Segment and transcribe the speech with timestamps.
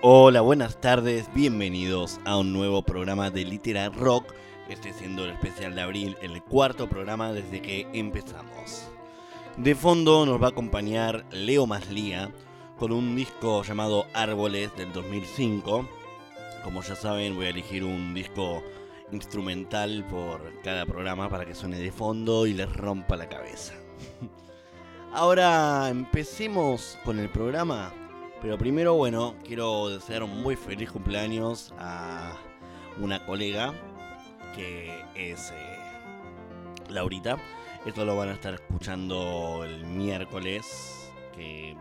[0.00, 4.32] Hola, buenas tardes, bienvenidos a un nuevo programa de Literal Rock,
[4.68, 8.88] este siendo el especial de abril, el cuarto programa desde que empezamos.
[9.56, 12.30] De fondo nos va a acompañar Leo Maslía
[12.78, 15.88] con un disco llamado Árboles del 2005.
[16.62, 18.62] Como ya saben, voy a elegir un disco
[19.10, 23.74] instrumental por cada programa para que suene de fondo y les rompa la cabeza.
[25.12, 27.92] Ahora empecemos con el programa.
[28.40, 32.36] Pero primero, bueno, quiero desear un muy feliz cumpleaños a
[33.00, 33.74] una colega
[34.54, 35.78] que es eh,
[36.88, 37.36] Laurita.
[37.84, 41.74] Esto lo van a estar escuchando el miércoles que,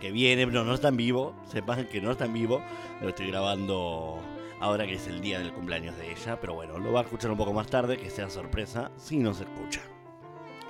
[0.00, 1.34] que viene, pero no está en vivo.
[1.50, 2.62] Sepan que no está en vivo.
[3.02, 4.18] Lo estoy grabando
[4.60, 6.40] ahora que es el día del cumpleaños de ella.
[6.40, 9.34] Pero bueno, lo va a escuchar un poco más tarde, que sea sorpresa si no
[9.34, 9.82] se escucha.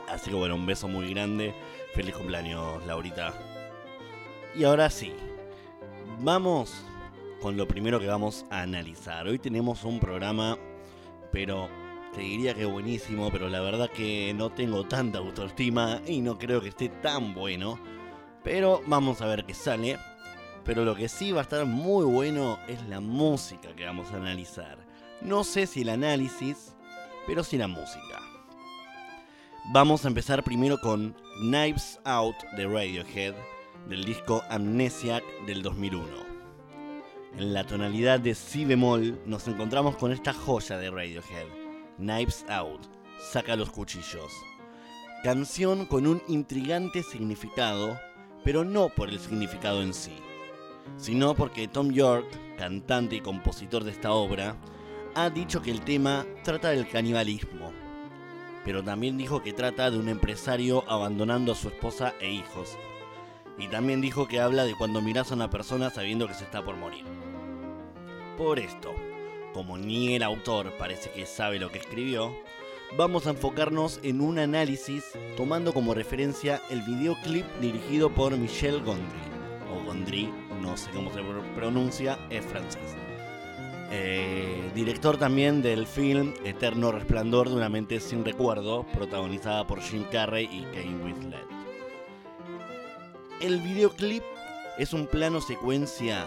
[0.08, 1.54] Así que bueno, un beso muy grande.
[1.94, 3.34] Feliz cumpleaños, Laurita.
[4.58, 5.12] Y ahora sí,
[6.18, 6.74] vamos
[7.40, 9.28] con lo primero que vamos a analizar.
[9.28, 10.58] Hoy tenemos un programa,
[11.30, 11.68] pero
[12.12, 16.60] te diría que buenísimo, pero la verdad que no tengo tanta autoestima y no creo
[16.60, 17.78] que esté tan bueno.
[18.42, 19.96] Pero vamos a ver qué sale.
[20.64, 24.16] Pero lo que sí va a estar muy bueno es la música que vamos a
[24.16, 24.76] analizar.
[25.20, 26.74] No sé si el análisis,
[27.28, 28.20] pero sí la música.
[29.72, 33.36] Vamos a empezar primero con Knives Out de Radiohead,
[33.86, 36.06] del disco Amnesiac del 2001.
[37.36, 41.46] En la tonalidad de Si bemol nos encontramos con esta joya de Radiohead,
[41.98, 42.86] Knives Out,
[43.32, 44.32] Saca los cuchillos.
[45.22, 47.98] Canción con un intrigante significado,
[48.44, 50.16] pero no por el significado en sí,
[50.96, 54.56] sino porque Tom York, cantante y compositor de esta obra,
[55.14, 57.72] ha dicho que el tema trata del canibalismo
[58.68, 62.76] pero también dijo que trata de un empresario abandonando a su esposa e hijos.
[63.58, 66.64] Y también dijo que habla de cuando miras a una persona sabiendo que se está
[66.64, 67.04] por morir.
[68.36, 68.94] Por esto,
[69.52, 72.32] como ni el autor parece que sabe lo que escribió,
[72.96, 75.04] vamos a enfocarnos en un análisis
[75.36, 79.20] tomando como referencia el videoclip dirigido por Michel Gondry,
[79.72, 80.32] o Gondry,
[80.62, 81.20] no sé cómo se
[81.54, 82.96] pronuncia, es francés.
[83.90, 90.04] Eh, director también del film Eterno Resplandor de una mente sin recuerdo, protagonizada por Jim
[90.12, 91.57] Carrey y Kane Winslet.
[93.40, 94.24] El videoclip
[94.78, 96.26] es un plano secuencia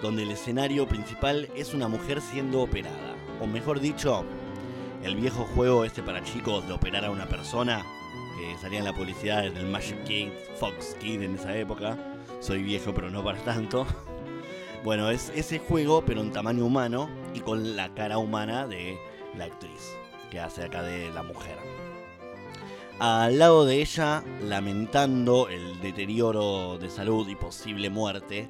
[0.00, 4.24] donde el escenario principal es una mujer siendo operada, o mejor dicho,
[5.02, 7.84] el viejo juego este para chicos de operar a una persona,
[8.38, 10.28] que salía en la publicidad del Magic Kid,
[10.60, 11.98] Fox Kid en esa época.
[12.38, 13.84] Soy viejo pero no para tanto.
[14.82, 18.98] Bueno, es ese juego, pero en tamaño humano y con la cara humana de
[19.36, 19.94] la actriz,
[20.30, 21.58] que hace acá de la mujer.
[23.00, 28.46] Al lado de ella, lamentando el deterioro de salud y posible muerte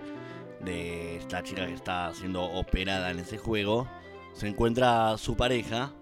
[0.58, 3.86] de esta chica que está siendo operada en ese juego,
[4.32, 5.92] se encuentra su pareja,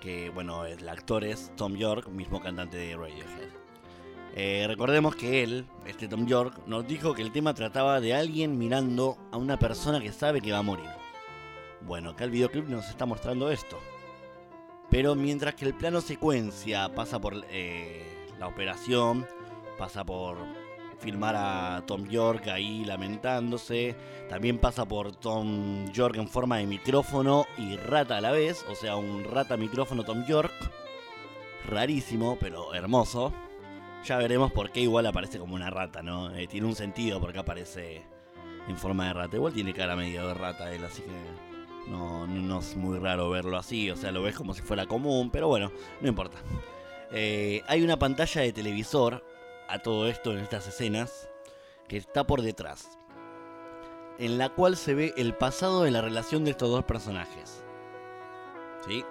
[0.00, 3.50] que bueno, el actor es Tom York, mismo cantante de Radiohead.
[4.34, 8.56] Eh, recordemos que él, este Tom York, nos dijo que el tema trataba de alguien
[8.56, 10.88] mirando a una persona que sabe que va a morir.
[11.82, 13.78] Bueno, acá el videoclip nos está mostrando esto.
[14.90, 18.02] Pero mientras que el plano secuencia pasa por eh,
[18.38, 19.26] la operación,
[19.78, 20.36] pasa por
[20.98, 23.94] filmar a Tom York ahí lamentándose,
[24.28, 28.74] también pasa por Tom York en forma de micrófono y rata a la vez, o
[28.74, 30.52] sea, un rata micrófono Tom York.
[31.66, 33.32] Rarísimo, pero hermoso.
[34.04, 36.34] Ya veremos por qué igual aparece como una rata, ¿no?
[36.34, 38.02] Eh, tiene un sentido porque aparece
[38.66, 39.36] en forma de rata.
[39.36, 41.49] Igual tiene cara medio de rata él, así que
[41.90, 43.90] no, no, es muy raro verlo así.
[43.90, 46.38] O sea, lo ves como si fuera común, pero bueno, no importa.
[47.12, 49.24] Eh, hay una pantalla de televisor
[49.68, 51.28] a todo esto en estas escenas
[51.88, 52.98] que está por detrás,
[54.18, 57.64] en la cual se ve el pasado de la relación de estos dos personajes.
[58.86, 59.04] ¿Sí?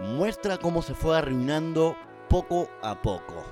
[0.00, 1.96] Muestra cómo se fue arruinando
[2.28, 3.44] poco a poco.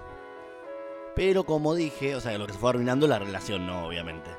[1.17, 4.31] Pero como dije, o sea, lo que se fue arruinando la relación, no, obviamente.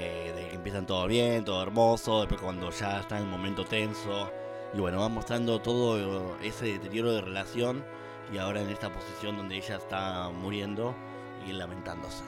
[0.00, 3.64] Eh, de que empiezan todo bien, todo hermoso, después cuando ya está en el momento
[3.64, 4.30] tenso.
[4.72, 7.84] Y bueno, va mostrando todo ese deterioro de relación
[8.32, 10.94] y ahora en esta posición donde ella está muriendo
[11.48, 12.22] y lamentándose.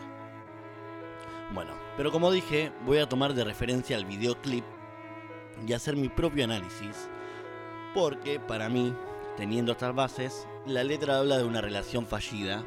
[1.55, 4.65] Bueno, pero como dije, voy a tomar de referencia el videoclip
[5.67, 7.09] y hacer mi propio análisis.
[7.95, 8.95] Porque para mí,
[9.37, 12.65] teniendo estas bases, la letra habla de una relación fallida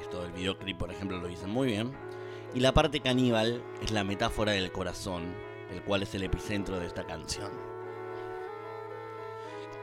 [0.00, 1.92] esto del videoclip, por ejemplo, lo dicen muy bien.
[2.54, 5.34] Y la parte caníbal es la metáfora del corazón,
[5.70, 7.50] el cual es el epicentro de esta canción.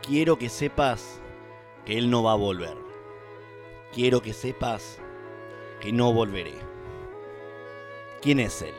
[0.02, 1.22] Quiero que sepas
[1.86, 2.78] que él no va a volver.
[3.94, 5.00] Quiero que sepas
[5.80, 6.56] que no volveré.
[8.22, 8.74] ¿Quién es él?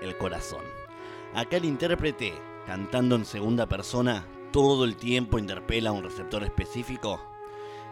[0.00, 0.64] el corazón.
[1.34, 2.34] Acá el intérprete,
[2.66, 7.20] cantando en segunda persona, todo el tiempo interpela a un receptor específico,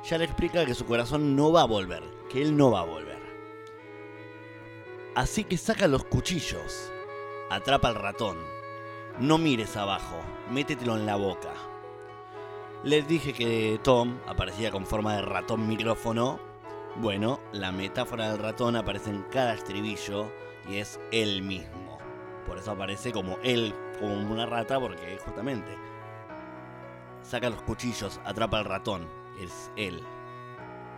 [0.08, 2.84] ya le explica que su corazón no va a volver, que él no va a
[2.84, 3.15] volver.
[5.16, 6.92] Así que saca los cuchillos,
[7.48, 8.36] atrapa al ratón,
[9.18, 10.20] no mires abajo,
[10.50, 11.54] métetelo en la boca.
[12.84, 16.38] Les dije que Tom aparecía con forma de ratón micrófono.
[16.96, 20.30] Bueno, la metáfora del ratón aparece en cada estribillo
[20.68, 21.96] y es él mismo.
[22.46, 25.78] Por eso aparece como él, como una rata, porque justamente
[27.22, 29.08] saca los cuchillos, atrapa al ratón.
[29.40, 30.02] Es él,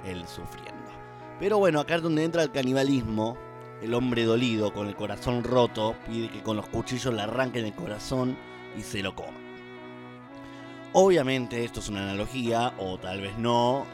[0.04, 0.90] él sufriendo.
[1.38, 3.38] Pero bueno, acá es donde entra el canibalismo.
[3.82, 7.74] El hombre dolido, con el corazón roto, pide que con los cuchillos le arranquen el
[7.74, 8.36] corazón
[8.76, 9.38] y se lo coma.
[10.92, 13.86] Obviamente esto es una analogía, o tal vez no,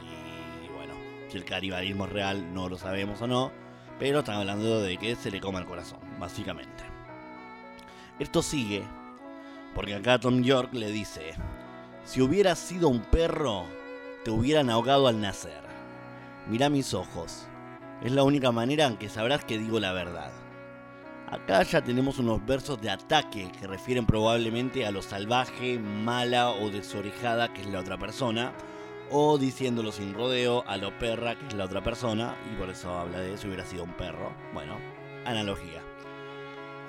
[0.64, 0.94] y bueno,
[1.28, 3.52] si el canibalismo es real no lo sabemos o no,
[3.98, 6.84] pero están hablando de que se le coma el corazón, básicamente.
[8.18, 8.84] Esto sigue,
[9.74, 11.34] porque acá Tom York le dice,
[12.04, 13.64] si hubieras sido un perro,
[14.24, 15.62] te hubieran ahogado al nacer.
[16.48, 17.48] Mira mis ojos,
[18.04, 20.30] es la única manera en que sabrás que digo la verdad.
[21.26, 26.68] Acá ya tenemos unos versos de ataque que refieren probablemente a lo salvaje, mala o
[26.68, 28.52] desorejada que es la otra persona,
[29.10, 32.96] o diciéndolo sin rodeo a lo perra que es la otra persona, y por eso
[32.96, 34.32] habla de si hubiera sido un perro.
[34.52, 34.76] Bueno,
[35.24, 35.80] analogía.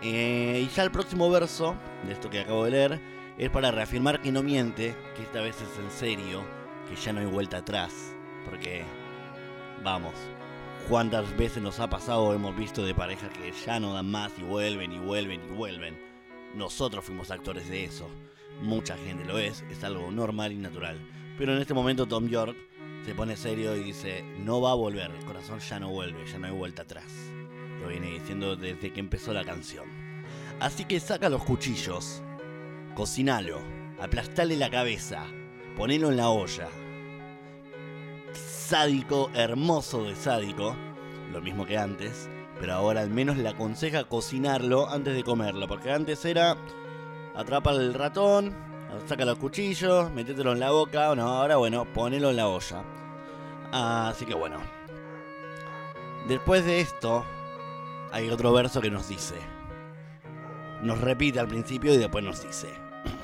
[0.02, 1.76] Eh, y ya el próximo verso,
[2.06, 3.02] de esto que acabo de leer,
[3.38, 6.44] es para reafirmar que no miente, que esta vez es en serio,
[6.90, 8.14] que ya no hay vuelta atrás,
[8.46, 8.84] porque,
[9.82, 10.14] vamos,
[10.90, 14.44] cuántas veces nos ha pasado, hemos visto de parejas que ya no dan más y
[14.44, 15.98] vuelven y vuelven y vuelven.
[16.56, 18.08] Nosotros fuimos actores de eso.
[18.62, 21.00] Mucha gente lo es, es algo normal y natural.
[21.38, 22.56] Pero en este momento Tom York
[23.06, 26.40] se pone serio y dice, no va a volver, el corazón ya no vuelve, ya
[26.40, 27.12] no hay vuelta atrás.
[27.82, 29.86] Lo viene diciendo desde que empezó la canción.
[30.60, 32.22] Así que saca los cuchillos,
[32.96, 33.60] cocinalo,
[34.00, 35.26] aplastale la cabeza,
[35.76, 36.70] ponelo en la olla,
[38.66, 40.76] sádico, hermoso de sádico,
[41.32, 42.28] lo mismo que antes,
[42.60, 46.58] pero ahora al menos le aconseja cocinarlo antes de comerlo, porque antes era
[47.36, 48.56] atrapa el ratón,
[49.06, 52.84] saca los cuchillos, metételo en la boca, no, ahora bueno, ponelo en la olla.
[53.72, 54.58] Así que bueno.
[56.28, 57.24] Después de esto,
[58.12, 59.36] hay otro verso que nos dice.
[60.82, 62.70] Nos repite al principio y después nos dice.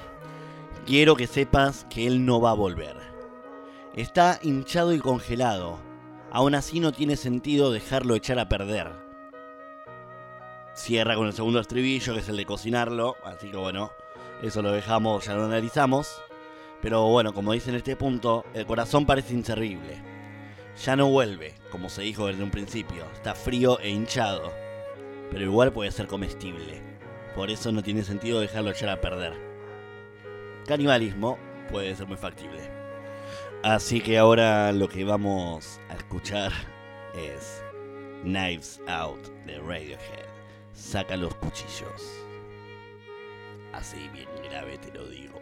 [0.86, 3.00] Quiero que sepas que él no va a volver.
[3.96, 5.78] Está hinchado y congelado.
[6.32, 8.90] Aún así no tiene sentido dejarlo echar a perder.
[10.74, 13.18] Cierra con el segundo estribillo, que es el de cocinarlo.
[13.26, 13.92] Así que bueno,
[14.42, 16.22] eso lo dejamos, ya lo analizamos.
[16.82, 20.02] Pero bueno, como dice en este punto, el corazón parece inservible.
[20.86, 23.04] Ya no vuelve, como se dijo desde un principio.
[23.14, 24.54] Está frío e hinchado.
[25.32, 26.82] Pero igual puede ser comestible.
[27.36, 29.34] Por eso no tiene sentido dejarlo echar a perder.
[30.66, 31.38] Canibalismo
[31.70, 32.71] puede ser muy factible.
[33.63, 36.51] Así que ahora lo que vamos a escuchar
[37.13, 37.63] es
[38.24, 40.25] Knives Out de Radiohead.
[40.74, 42.25] Saca los cuchillos.
[43.72, 45.41] Así bien grave te lo digo.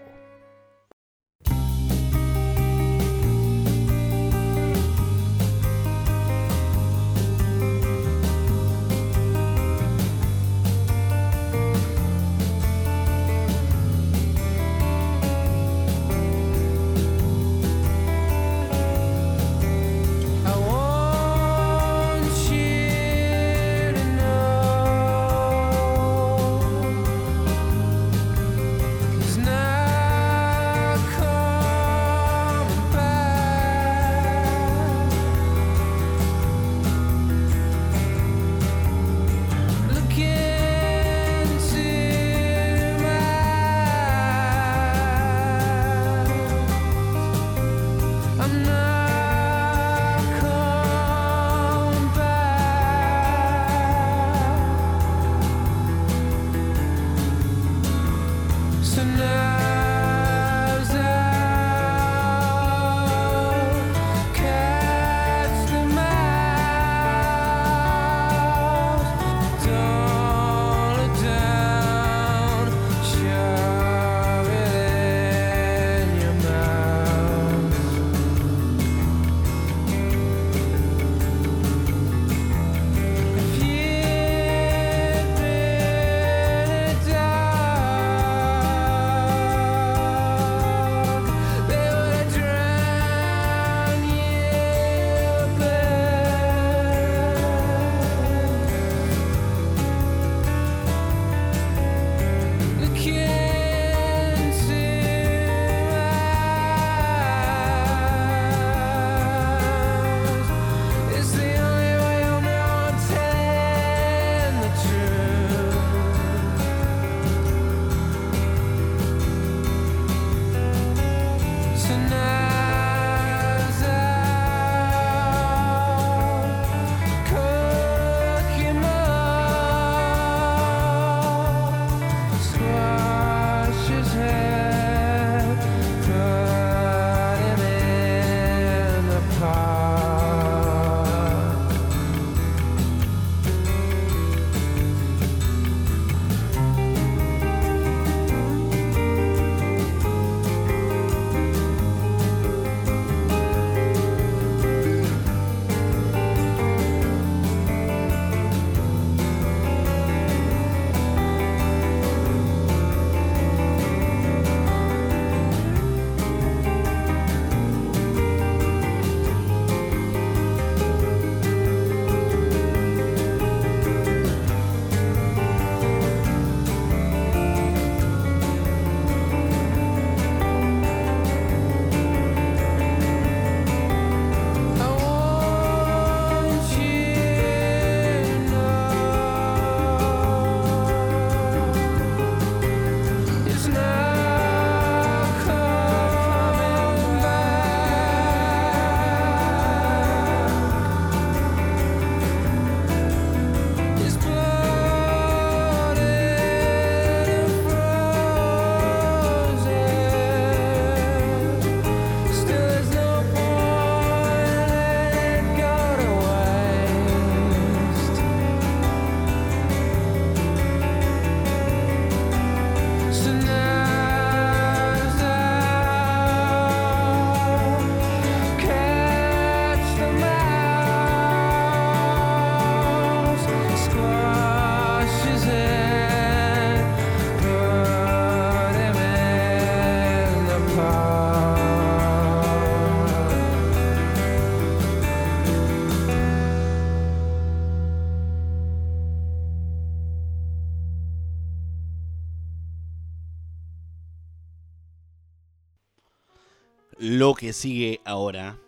[257.40, 258.60] Que sigue ahora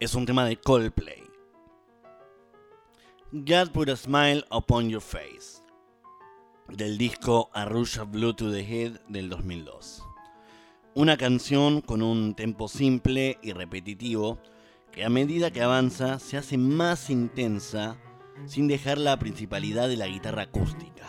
[0.00, 1.22] es un tema de Coldplay.
[3.30, 5.62] God Put a Smile Upon Your Face,
[6.66, 10.02] del disco A Rush Blue to the Head del 2002.
[10.96, 14.40] Una canción con un tempo simple y repetitivo
[14.90, 17.96] que a medida que avanza se hace más intensa
[18.44, 21.06] sin dejar la principalidad de la guitarra acústica.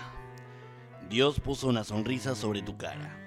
[1.09, 3.19] Dios puso una sonrisa sobre tu cara.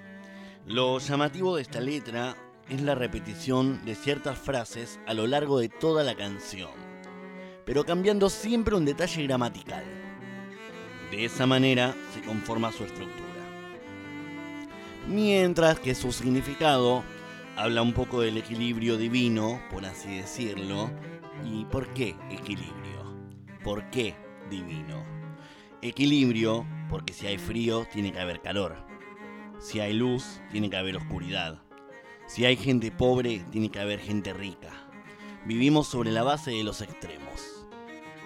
[0.65, 2.37] Lo llamativo de esta letra
[2.69, 6.71] es la repetición de ciertas frases a lo largo de toda la canción,
[7.65, 9.83] pero cambiando siempre un detalle gramatical.
[11.11, 13.25] De esa manera se conforma su estructura.
[15.07, 17.03] Mientras que su significado
[17.55, 20.91] habla un poco del equilibrio divino, por así decirlo,
[21.43, 23.17] y por qué equilibrio.
[23.63, 24.15] ¿Por qué
[24.49, 25.03] divino?
[25.81, 28.75] Equilibrio porque si hay frío tiene que haber calor.
[29.59, 31.61] Si hay luz tiene que haber oscuridad.
[32.29, 34.69] Si hay gente pobre tiene que haber gente rica.
[35.45, 37.65] Vivimos sobre la base de los extremos.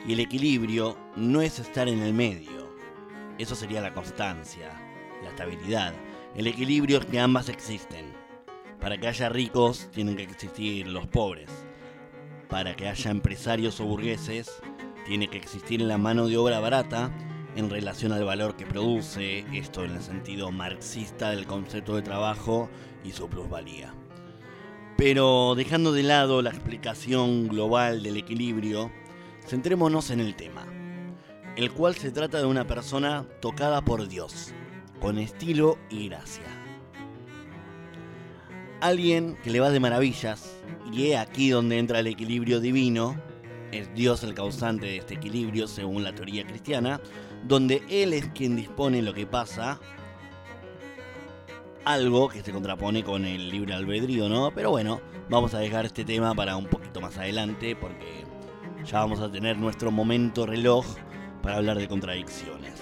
[0.06, 2.76] Y el equilibrio no es estar en el medio.
[3.38, 4.74] Eso sería la constancia,
[5.24, 5.94] la estabilidad.
[6.36, 8.14] El equilibrio es que ambas existen.
[8.82, 11.50] Para que haya ricos tienen que existir los pobres.
[12.50, 14.52] Para que haya empresarios o burgueses
[15.06, 17.10] tiene que existir la mano de obra barata
[17.56, 22.70] en relación al valor que produce, esto en el sentido marxista del concepto de trabajo
[23.04, 23.94] y su plusvalía.
[24.98, 28.92] Pero dejando de lado la explicación global del equilibrio,
[29.46, 30.66] centrémonos en el tema,
[31.56, 34.54] el cual se trata de una persona tocada por Dios,
[35.00, 36.46] con estilo y gracia.
[38.82, 40.60] Alguien que le va de maravillas,
[40.92, 43.16] y es aquí donde entra el equilibrio divino,
[43.74, 47.02] es Dios el causante de este equilibrio según la teoría cristiana,
[47.44, 49.80] donde Él es quien dispone lo que pasa,
[51.86, 54.52] algo que se contrapone con el libre albedrío, ¿no?
[54.54, 58.24] Pero bueno, vamos a dejar este tema para un poquito más adelante porque
[58.86, 60.86] ya vamos a tener nuestro momento reloj
[61.42, 62.82] para hablar de contradicciones.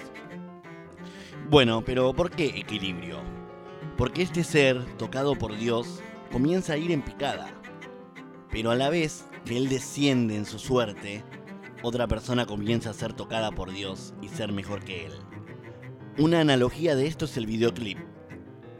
[1.50, 3.18] Bueno, pero ¿por qué equilibrio?
[3.96, 7.48] Porque este ser, tocado por Dios, comienza a ir en picada,
[8.50, 11.24] pero a la vez que él desciende en su suerte,
[11.82, 15.12] otra persona comienza a ser tocada por Dios y ser mejor que él.
[16.18, 17.98] Una analogía de esto es el videoclip,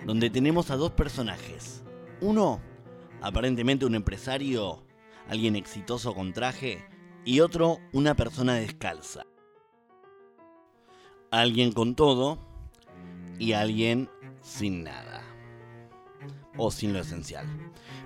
[0.07, 1.83] donde tenemos a dos personajes.
[2.21, 2.61] Uno,
[3.21, 4.85] aparentemente un empresario,
[5.29, 6.85] alguien exitoso con traje,
[7.25, 9.27] y otro, una persona descalza.
[11.31, 12.39] Alguien con todo
[13.39, 14.11] y alguien
[14.43, 15.23] sin nada.
[16.57, 17.47] O sin lo esencial.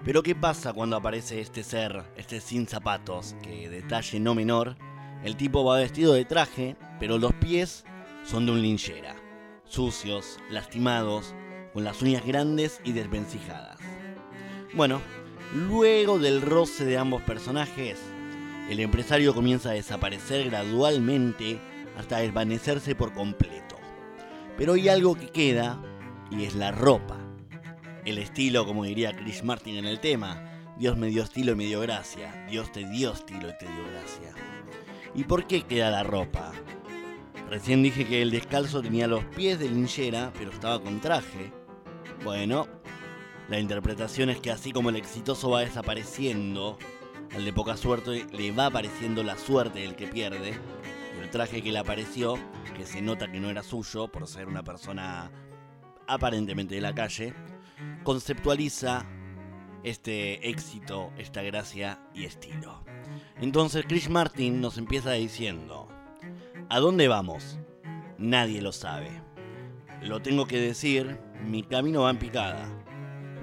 [0.07, 4.77] Pero ¿qué pasa cuando aparece este ser, este sin zapatos, que detalle no menor,
[5.25, 7.85] el tipo va vestido de traje, pero los pies
[8.25, 9.17] son de un linchera,
[9.65, 11.35] sucios, lastimados,
[11.73, 13.81] con las uñas grandes y desvencijadas.
[14.75, 15.01] Bueno,
[15.53, 17.99] luego del roce de ambos personajes,
[18.71, 21.61] el empresario comienza a desaparecer gradualmente
[21.99, 23.75] hasta desvanecerse por completo.
[24.57, 25.83] Pero hay algo que queda
[26.31, 27.26] y es la ropa
[28.07, 30.41] el estilo, como diría Chris Martin en el tema.
[30.79, 32.47] Dios me dio estilo y me dio gracia.
[32.49, 34.33] Dios te dio estilo y te dio gracia.
[35.15, 36.53] ¿Y por qué queda la ropa?
[37.51, 41.53] Recién dije que el descalzo tenía los pies de linchera, pero estaba con traje.
[42.23, 42.69] Bueno,
[43.49, 46.79] la interpretación es que así como el exitoso va desapareciendo,
[47.35, 50.55] al de poca suerte le va apareciendo la suerte del que pierde.
[51.21, 52.39] El traje que le apareció,
[52.77, 55.33] que se nota que no era suyo por ser una persona
[56.07, 57.35] aparentemente de la calle,
[58.07, 59.05] conceptualiza
[59.83, 62.85] este éxito, esta gracia y estilo.
[63.41, 65.89] Entonces Chris Martin nos empieza diciendo,
[66.69, 67.59] ¿a dónde vamos?
[68.17, 69.11] Nadie lo sabe.
[70.03, 72.69] Lo tengo que decir, mi camino va en picada.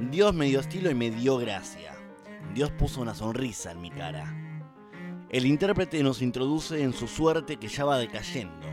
[0.09, 1.93] Dios me dio estilo y me dio gracia.
[2.53, 4.33] Dios puso una sonrisa en mi cara.
[5.27, 8.67] El intérprete nos introduce en su suerte que ya va decayendo.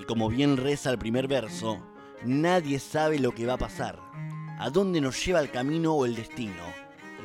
[0.00, 1.84] Y como bien reza el primer verso,
[2.24, 4.08] nadie sabe lo que va a pasar
[4.58, 6.62] a dónde nos lleva el camino o el destino.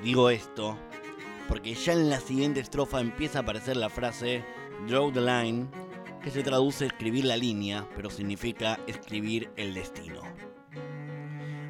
[0.03, 0.77] Digo esto
[1.47, 4.43] porque ya en la siguiente estrofa empieza a aparecer la frase
[4.87, 5.67] Draw the line,
[6.21, 10.21] que se traduce escribir la línea, pero significa escribir el destino.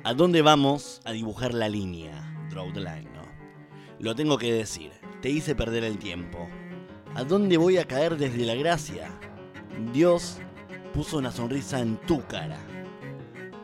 [0.04, 2.48] ¿A dónde vamos a dibujar la línea?
[2.50, 3.24] Draw the line, ¿no?
[4.00, 6.48] Lo tengo que decir, te hice perder el tiempo.
[7.16, 9.12] ¿A dónde voy a caer desde la gracia?
[9.92, 10.40] Dios
[10.94, 12.60] puso una sonrisa en tu cara.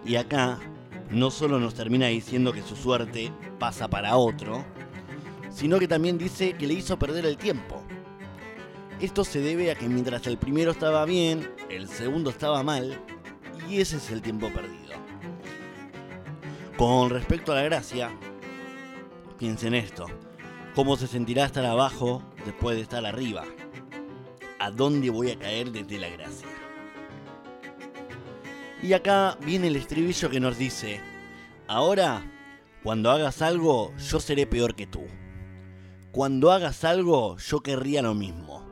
[0.06, 0.60] Y acá
[1.10, 4.63] no solo nos termina diciendo que su suerte pasa para otro,
[5.50, 7.82] sino que también dice que le hizo perder el tiempo.
[9.00, 13.02] Esto se debe a que mientras el primero estaba bien, el segundo estaba mal,
[13.69, 14.95] y ese es el tiempo perdido.
[16.78, 18.12] Con respecto a la gracia,
[19.39, 20.06] Piensen esto.
[20.76, 23.45] ¿Cómo se sentirá estar abajo después de estar arriba?
[24.60, 26.59] ¿A dónde voy a caer desde la gracia?
[28.82, 31.02] Y acá viene el estribillo que nos dice,
[31.68, 32.24] ahora,
[32.84, 35.06] cuando hagas algo, yo seré peor que tú.
[36.12, 38.65] Cuando hagas algo, yo querría lo mismo.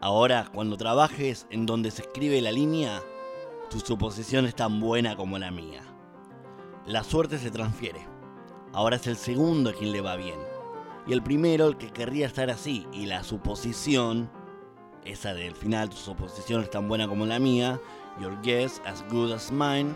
[0.00, 3.00] Ahora, cuando trabajes en donde se escribe la línea,
[3.70, 5.82] tu suposición es tan buena como la mía.
[6.84, 8.06] La suerte se transfiere.
[8.72, 10.38] Ahora es el segundo quien le va bien.
[11.06, 12.86] Y el primero el que querría estar así.
[12.92, 14.30] Y la suposición,
[15.04, 17.80] esa del final, tu suposición es tan buena como la mía.
[18.20, 19.94] Your guess as good as mine.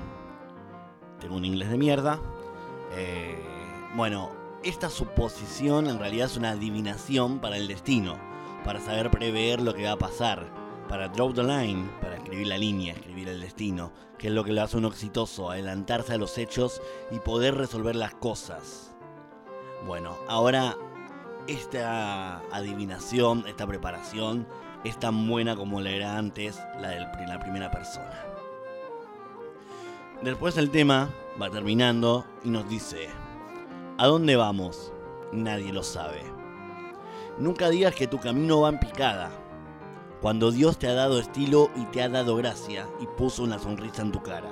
[1.21, 2.21] Tengo un inglés de mierda.
[2.93, 3.39] Eh,
[3.95, 4.31] bueno,
[4.63, 8.17] esta suposición en realidad es una adivinación para el destino.
[8.65, 10.47] Para saber prever lo que va a pasar.
[10.89, 14.53] Para draw the line, para escribir la línea, escribir el destino, que es lo que
[14.53, 18.93] lo hace uno exitoso, adelantarse a los hechos y poder resolver las cosas.
[19.87, 20.77] Bueno, ahora
[21.47, 24.47] esta adivinación, esta preparación,
[24.85, 28.25] es tan buena como la era antes la de la primera persona.
[30.23, 33.09] Después el tema va terminando y nos dice,
[33.99, 34.93] ¿a dónde vamos?
[35.33, 36.23] Nadie lo sabe.
[37.39, 39.31] Nunca digas que tu camino va en picada.
[40.21, 44.03] Cuando Dios te ha dado estilo y te ha dado gracia y puso una sonrisa
[44.03, 44.51] en tu cara.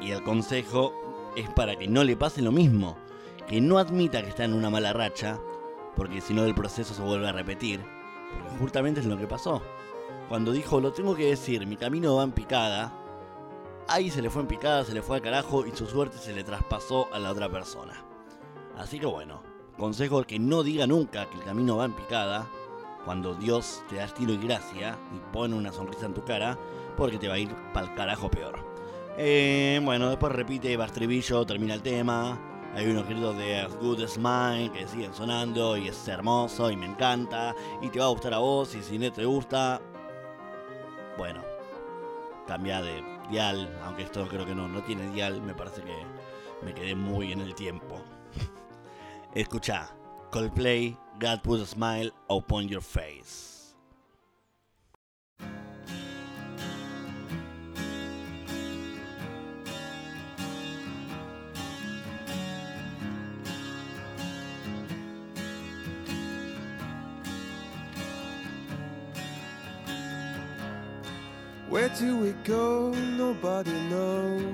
[0.00, 0.92] Y el consejo
[1.36, 2.96] es para que no le pase lo mismo,
[3.46, 5.38] que no admita que está en una mala racha,
[5.94, 7.80] porque si no el proceso se vuelve a repetir,
[8.34, 9.62] porque justamente es lo que pasó.
[10.28, 12.92] Cuando dijo, lo tengo que decir, mi camino va en picada,
[13.88, 16.32] ahí se le fue en picada, se le fue al carajo y su suerte se
[16.32, 18.04] le traspasó a la otra persona.
[18.76, 19.42] Así que bueno,
[19.78, 22.46] consejo que no diga nunca que el camino va en picada,
[23.04, 26.58] cuando Dios te da estilo y gracia y pone una sonrisa en tu cara,
[26.96, 28.58] porque te va a ir pa'l carajo peor.
[29.16, 32.38] Eh, bueno, después repite Bastribillo, termina el tema.
[32.76, 36.86] Hay unos gritos de Good As Mine que siguen sonando y es hermoso y me
[36.86, 39.80] encanta y te va a gustar a vos y si no te gusta,
[41.16, 41.40] bueno,
[42.48, 45.96] cambia de dial, aunque esto creo que no, no tiene dial, me parece que
[46.64, 48.02] me quedé muy en el tiempo.
[49.34, 49.94] Escucha,
[50.32, 53.53] Coldplay, God put a smile upon your face.
[71.74, 72.90] Where do we go?
[72.92, 74.44] Nobody knows.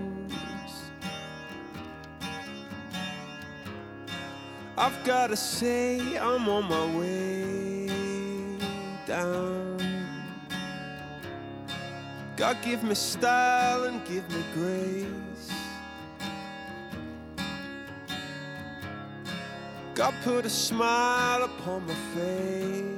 [4.78, 8.56] I've gotta say, I'm on my way
[9.06, 9.83] down.
[12.38, 15.52] God give me style and give me grace.
[19.94, 22.90] God put a smile upon my face.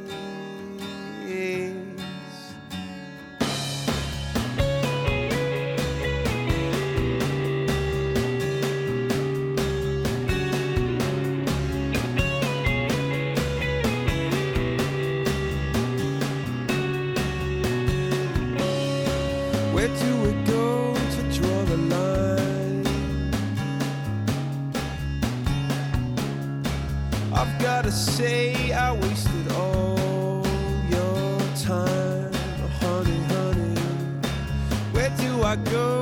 [35.52, 36.01] I go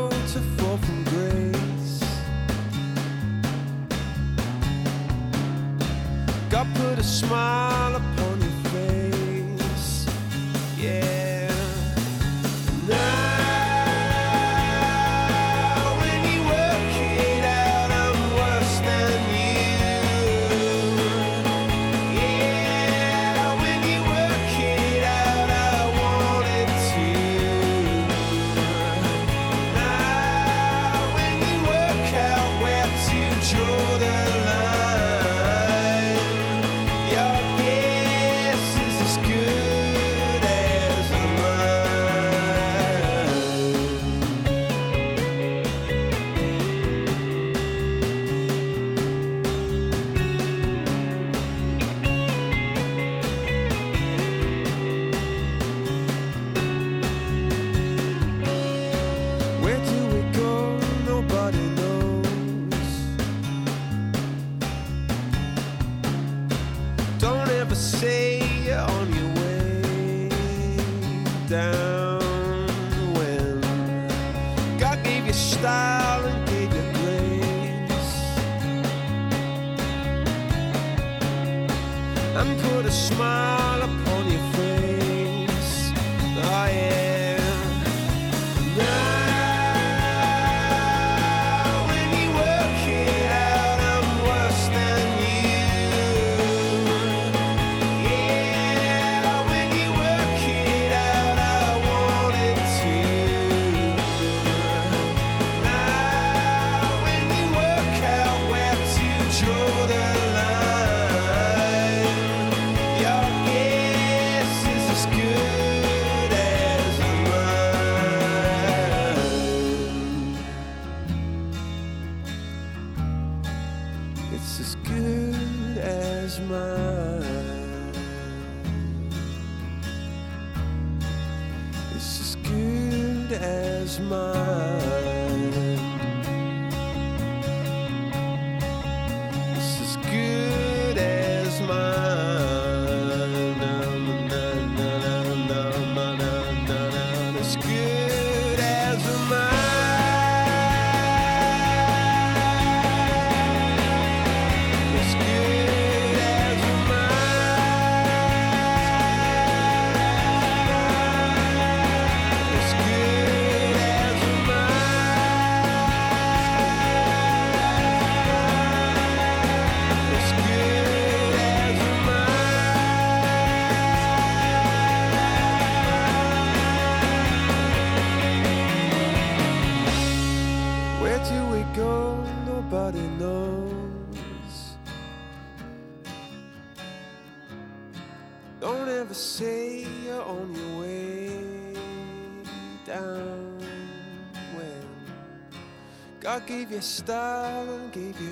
[196.51, 198.30] gave you style and gave you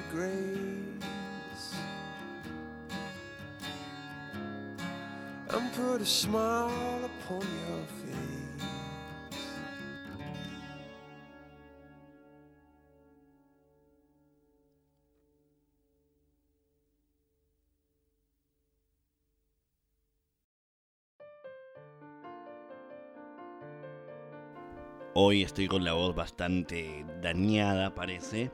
[25.21, 28.53] Hoy estoy con la voz bastante dañada, parece.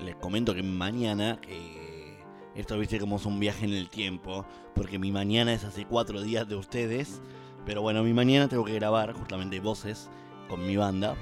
[0.00, 2.18] Les comento que mañana, que
[2.56, 6.20] esto viste como es un viaje en el tiempo, porque mi mañana es hace cuatro
[6.20, 7.22] días de ustedes.
[7.64, 10.10] Pero bueno, mi mañana tengo que grabar justamente voces
[10.48, 11.14] con mi banda.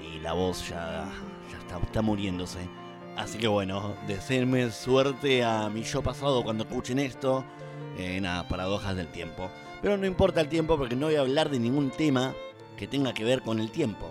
[0.00, 1.12] Y la voz ya,
[1.52, 2.70] ya está, está muriéndose.
[3.18, 7.44] Así que bueno, deseenme suerte a mi yo pasado cuando escuchen esto.
[7.98, 9.50] Eh, nada, paradojas del tiempo.
[9.82, 12.34] Pero no importa el tiempo porque no voy a hablar de ningún tema
[12.76, 14.10] que tenga que ver con el tiempo,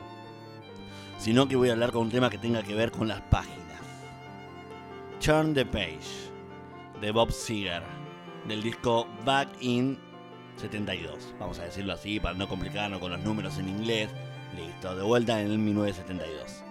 [1.17, 3.65] sino que voy a hablar con un tema que tenga que ver con las páginas.
[5.19, 6.29] Turn the Page,
[7.01, 7.83] de Bob Seger,
[8.47, 9.97] del disco Back in
[10.57, 11.33] 72.
[11.39, 14.09] Vamos a decirlo así para no complicarnos con los números en inglés.
[14.55, 16.63] Listo, de vuelta en el 1972.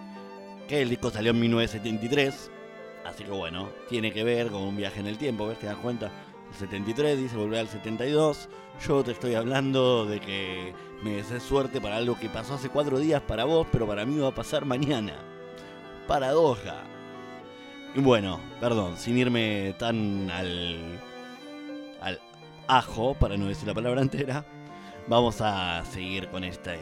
[0.67, 2.51] Que el disco salió en 1973,
[3.05, 5.59] así que bueno, tiene que ver con un viaje en el tiempo, ¿ves?
[5.59, 6.11] ¿Te das cuenta?
[6.51, 8.49] El 73 dice volver al 72.
[8.87, 10.73] Yo te estoy hablando de que
[11.05, 14.17] me desees suerte para algo que pasó hace cuatro días para vos, pero para mí
[14.17, 15.13] va a pasar mañana.
[16.07, 16.81] Paradoja.
[17.93, 20.99] Y bueno, perdón, sin irme tan al.
[22.01, 22.19] al
[22.67, 24.47] ajo, para no decir la palabra entera,
[25.07, 26.73] vamos a seguir con esta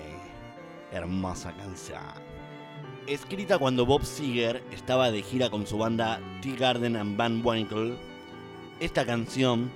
[0.94, 2.00] hermosa canción.
[3.08, 7.98] Escrita cuando Bob Seger estaba de gira con su banda Tea Garden and Van Winkle,
[8.80, 9.70] esta canción,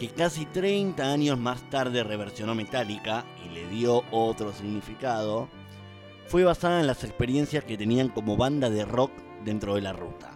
[0.00, 5.50] que casi 30 años más tarde reversionó Metallica y le dio otro significado,
[6.26, 9.12] fue basada en las experiencias que tenían como banda de rock
[9.44, 10.30] dentro de la ruta,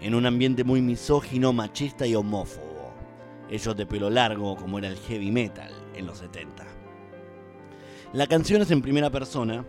[0.00, 2.92] en un ambiente muy misógino, machista y homófobo,
[3.48, 6.66] ellos de pelo largo como era el heavy metal en los 70.
[8.12, 9.64] La canción es en primera persona,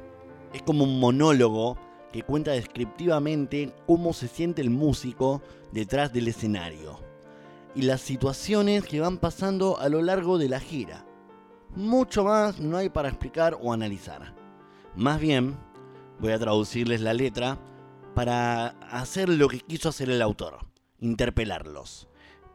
[0.52, 1.78] es como un monólogo
[2.12, 7.07] que cuenta descriptivamente cómo se siente el músico detrás del escenario
[7.78, 11.06] y las situaciones que van pasando a lo largo de la gira.
[11.76, 14.34] Mucho más no hay para explicar o analizar.
[14.96, 15.56] Más bien,
[16.20, 17.60] voy a traducirles la letra
[18.16, 20.58] para hacer lo que quiso hacer el autor,
[21.00, 22.08] interpelarlos.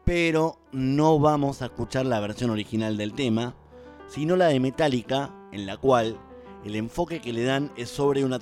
[0.03, 3.55] Pero no vamos a escuchar la versión original del tema,
[4.07, 6.19] sino la de Metallica, en la cual
[6.65, 8.39] el enfoque que le dan es sobre una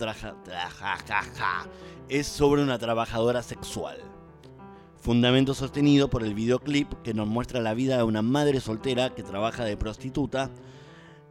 [2.09, 3.99] es sobre una trabajadora sexual.
[5.01, 9.23] Fundamento sostenido por el videoclip que nos muestra la vida de una madre soltera que
[9.23, 10.51] trabaja de prostituta.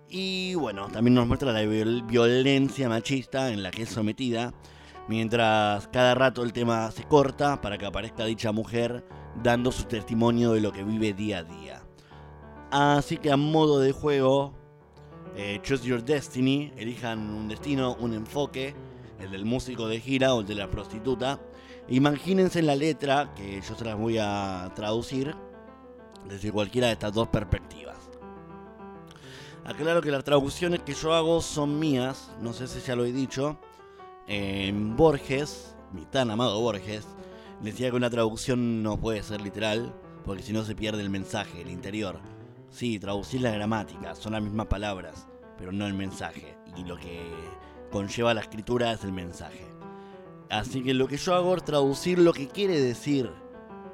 [0.09, 4.53] Y bueno, también nos muestra la viol- violencia machista en la que es sometida.
[5.07, 9.05] Mientras cada rato el tema se corta para que aparezca dicha mujer
[9.41, 11.83] dando su testimonio de lo que vive día a día.
[12.73, 14.53] Así que a modo de juego,
[15.37, 18.75] eh, Choose Your Destiny, elijan un destino, un enfoque,
[19.21, 21.39] el del músico de gira o el de la prostituta.
[21.91, 25.35] Imagínense en la letra, que yo se las voy a traducir
[26.29, 27.97] desde cualquiera de estas dos perspectivas.
[29.65, 33.13] Aclaro que las traducciones que yo hago son mías, no sé si ya lo he
[33.13, 33.59] dicho.
[34.29, 37.09] En Borges, mi tan amado Borges,
[37.61, 39.93] decía que una traducción no puede ser literal,
[40.25, 42.21] porque si no se pierde el mensaje, el interior.
[42.71, 45.27] Sí, traducir la gramática, son las mismas palabras,
[45.59, 46.57] pero no el mensaje.
[46.77, 47.21] Y lo que
[47.91, 49.70] conlleva la escritura es el mensaje.
[50.51, 53.31] Así que lo que yo hago es traducir lo que quiere decir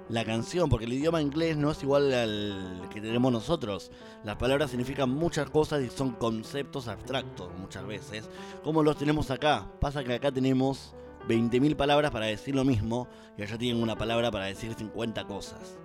[0.09, 3.91] la canción, porque el idioma inglés no es igual al que tenemos nosotros.
[4.25, 8.31] Las palabras significan muchas cosas y son conceptos abstractos muchas veces,
[8.65, 9.71] como los tenemos acá.
[9.81, 10.95] Pasa que acá tenemos
[11.29, 15.77] 20.000 palabras para decir lo mismo y allá tienen una palabra para decir 50 cosas.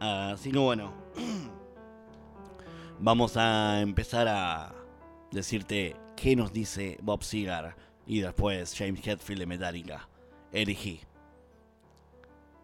[0.00, 0.92] Así que bueno,
[2.98, 4.74] vamos a empezar a
[5.30, 10.08] decirte qué nos dice Bob Seger y después James Hetfield de Metallica.
[10.52, 11.00] Elegí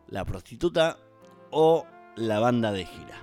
[0.08, 0.98] la prostituta
[1.50, 3.22] o la banda de gira.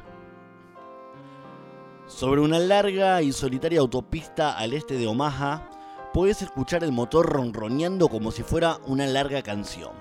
[2.08, 5.69] Sobre una larga y solitaria autopista al este de Omaha,
[6.13, 9.93] puedes escuchar el motor ronroneando como si fuera una larga canción.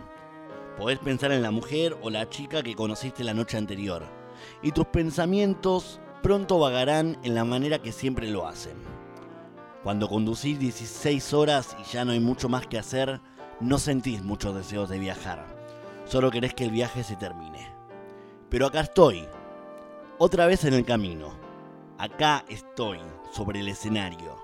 [0.76, 4.04] Podés pensar en la mujer o la chica que conociste la noche anterior,
[4.62, 8.74] y tus pensamientos pronto vagarán en la manera que siempre lo hacen.
[9.82, 13.20] Cuando conducís 16 horas y ya no hay mucho más que hacer,
[13.60, 15.44] no sentís muchos deseos de viajar.
[16.04, 17.68] Solo querés que el viaje se termine.
[18.48, 19.26] Pero acá estoy,
[20.18, 21.32] otra vez en el camino.
[21.98, 23.00] Acá estoy,
[23.32, 24.36] sobre el escenario.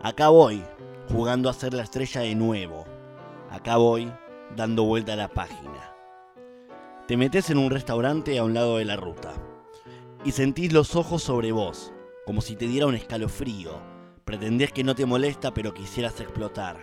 [0.00, 0.62] Acá voy,
[1.08, 2.84] jugando a ser la estrella de nuevo.
[3.50, 4.12] Acá voy,
[4.54, 5.92] dando vuelta a la página.
[7.08, 9.32] Te metes en un restaurante a un lado de la ruta
[10.24, 11.92] y sentís los ojos sobre vos,
[12.24, 13.91] como si te diera un escalofrío.
[14.24, 16.76] Pretendés que no te molesta, pero quisieras explotar.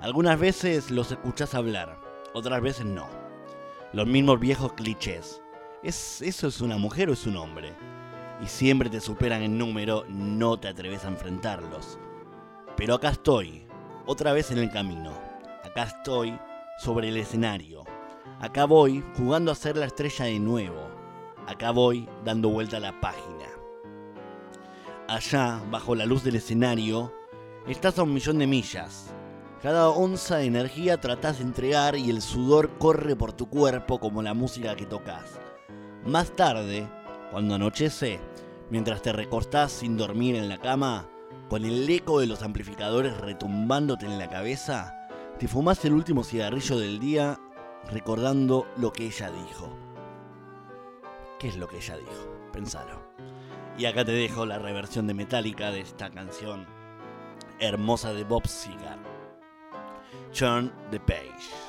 [0.00, 1.98] Algunas veces los escuchás hablar,
[2.34, 3.08] otras veces no.
[3.92, 5.40] Los mismos viejos clichés.
[5.82, 7.72] ¿Es, ¿Eso es una mujer o es un hombre?
[8.42, 11.98] Y siempre te superan en número, no te atreves a enfrentarlos.
[12.76, 13.66] Pero acá estoy,
[14.06, 15.12] otra vez en el camino.
[15.64, 16.38] Acá estoy,
[16.78, 17.84] sobre el escenario.
[18.40, 20.88] Acá voy, jugando a ser la estrella de nuevo.
[21.46, 23.37] Acá voy, dando vuelta a la página.
[25.08, 27.14] Allá, bajo la luz del escenario,
[27.66, 29.06] estás a un millón de millas.
[29.62, 34.20] Cada onza de energía tratás de entregar y el sudor corre por tu cuerpo como
[34.20, 35.40] la música que tocas.
[36.04, 36.86] Más tarde,
[37.30, 38.20] cuando anochece,
[38.68, 41.08] mientras te recostás sin dormir en la cama,
[41.48, 46.78] con el eco de los amplificadores retumbándote en la cabeza, te fumás el último cigarrillo
[46.78, 47.40] del día
[47.90, 49.74] recordando lo que ella dijo.
[51.38, 52.50] ¿Qué es lo que ella dijo?
[52.52, 53.07] Pensalo.
[53.78, 56.66] Y acá te dejo la reversión de Metallica de esta canción
[57.60, 58.98] hermosa de Bob Seger.
[60.32, 61.67] Turn the page.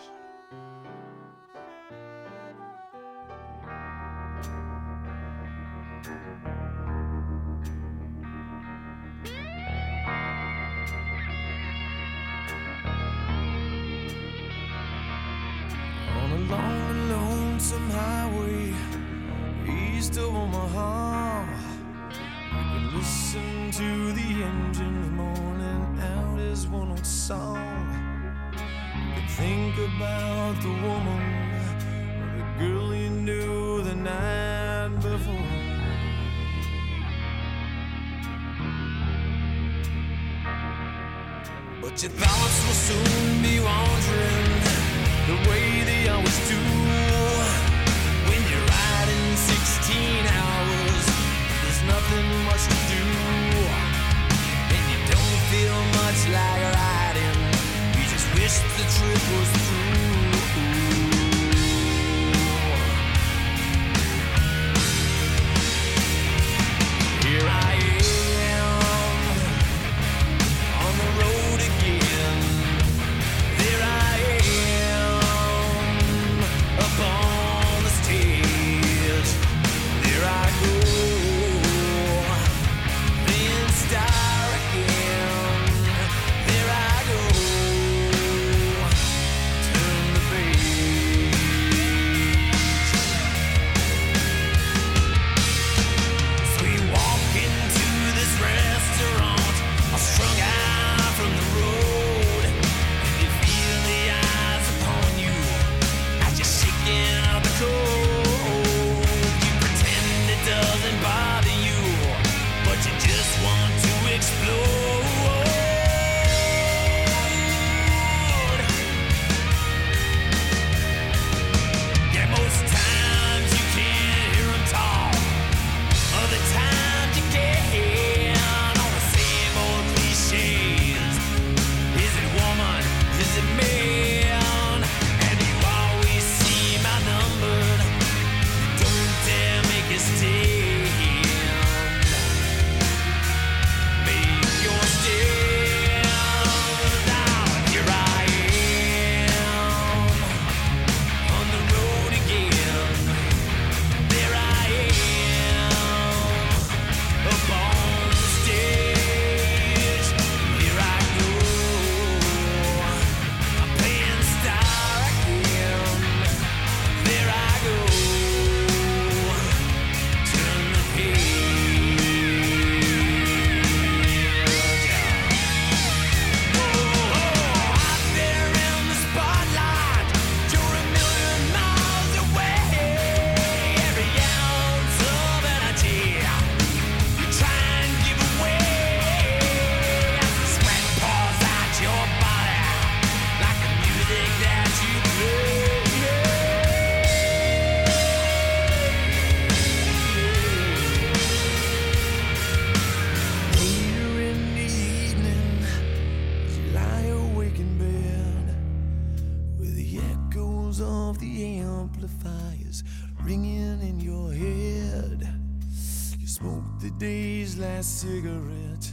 [217.82, 218.92] Cigarette,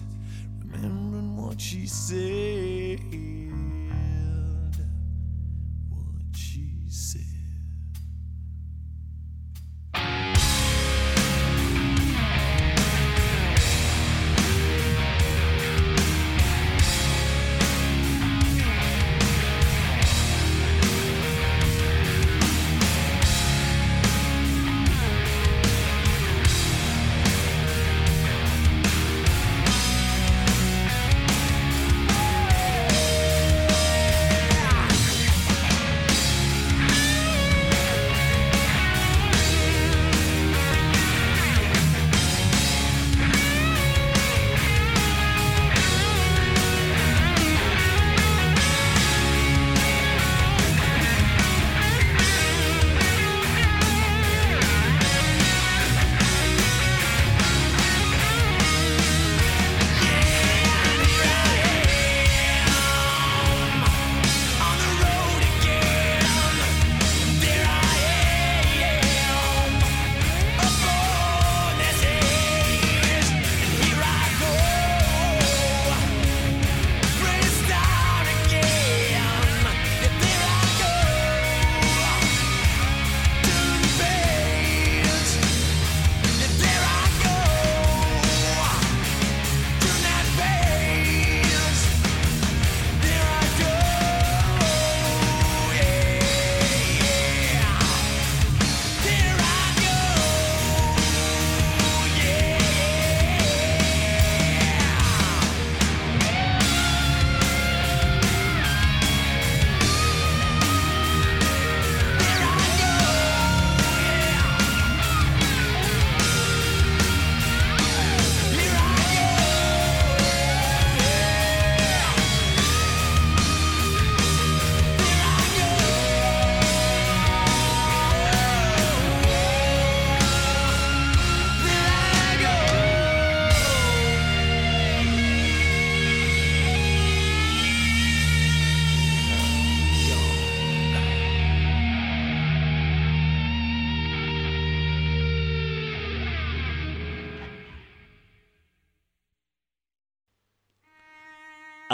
[0.60, 2.45] remembering what she said.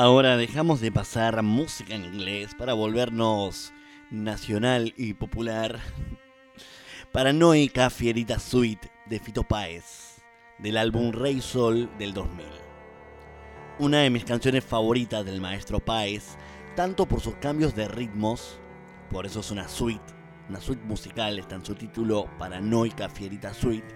[0.03, 3.72] Ahora dejamos de pasar música en inglés para volvernos
[4.11, 5.78] nacional y popular.
[7.12, 10.20] Paranoica Fierita Suite de Fito Páez,
[10.59, 12.44] del álbum Rey Sol del 2000.
[13.78, 16.36] Una de mis canciones favoritas del maestro Páez,
[16.74, 18.59] tanto por sus cambios de ritmos,
[19.09, 20.03] por eso es una suite,
[20.48, 23.94] una suite musical, está en su título Paranoica Fierita Suite,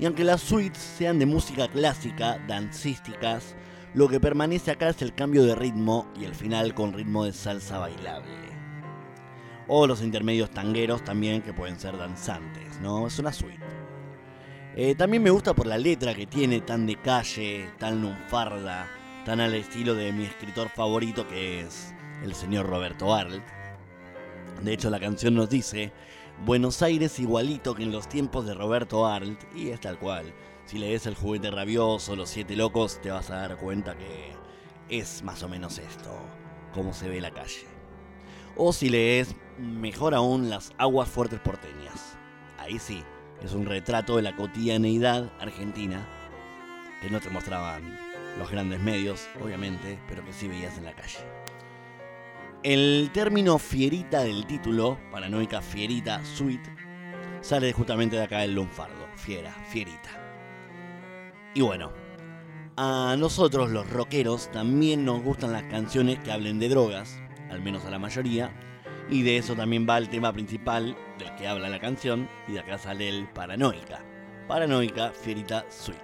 [0.00, 3.54] y aunque las suites sean de música clásica, dancísticas,
[3.96, 7.32] lo que permanece acá es el cambio de ritmo y el final con ritmo de
[7.32, 8.30] salsa bailable.
[9.68, 13.06] O los intermedios tangueros también que pueden ser danzantes, ¿no?
[13.06, 13.64] Es una suite.
[14.76, 18.86] Eh, también me gusta por la letra que tiene, tan de calle, tan lunfarda,
[19.24, 23.42] tan al estilo de mi escritor favorito que es el señor Roberto Arlt.
[24.62, 25.90] De hecho la canción nos dice,
[26.44, 30.34] Buenos Aires igualito que en los tiempos de Roberto Arlt, y es tal cual.
[30.66, 34.32] Si lees El juguete rabioso, Los siete locos, te vas a dar cuenta que
[34.88, 36.10] es más o menos esto,
[36.74, 37.66] cómo se ve la calle.
[38.56, 42.18] O si lees, mejor aún, Las aguas fuertes porteñas.
[42.58, 43.04] Ahí sí,
[43.44, 46.04] es un retrato de la cotidianeidad argentina
[47.00, 47.96] que no te mostraban
[48.36, 51.18] los grandes medios, obviamente, pero que sí veías en la calle.
[52.64, 56.68] El término fierita del título, paranoica fierita suite,
[57.40, 60.25] sale justamente de acá del lunfardo, fiera, fierita.
[61.56, 61.90] Y bueno,
[62.76, 67.86] a nosotros los rockeros también nos gustan las canciones que hablen de drogas, al menos
[67.86, 68.52] a la mayoría,
[69.08, 72.60] y de eso también va el tema principal del que habla la canción, y de
[72.60, 74.04] acá sale el paranoica.
[74.46, 75.98] Paranoica Fierita Suite.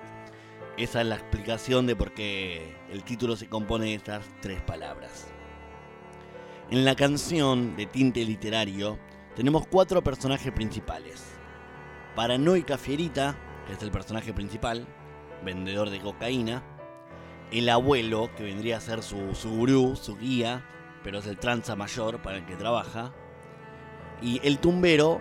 [0.78, 5.28] Esa es la explicación de por qué el título se compone de estas tres palabras.
[6.70, 8.98] En la canción de tinte literario
[9.36, 11.22] tenemos cuatro personajes principales.
[12.16, 13.36] Paranoica Fierita,
[13.66, 14.86] que es el personaje principal,
[15.44, 16.62] vendedor de cocaína.
[17.50, 20.64] El abuelo, que vendría a ser su, su gurú, su guía,
[21.04, 23.12] pero es el tranza mayor para el que trabaja.
[24.22, 25.20] Y el tumbero,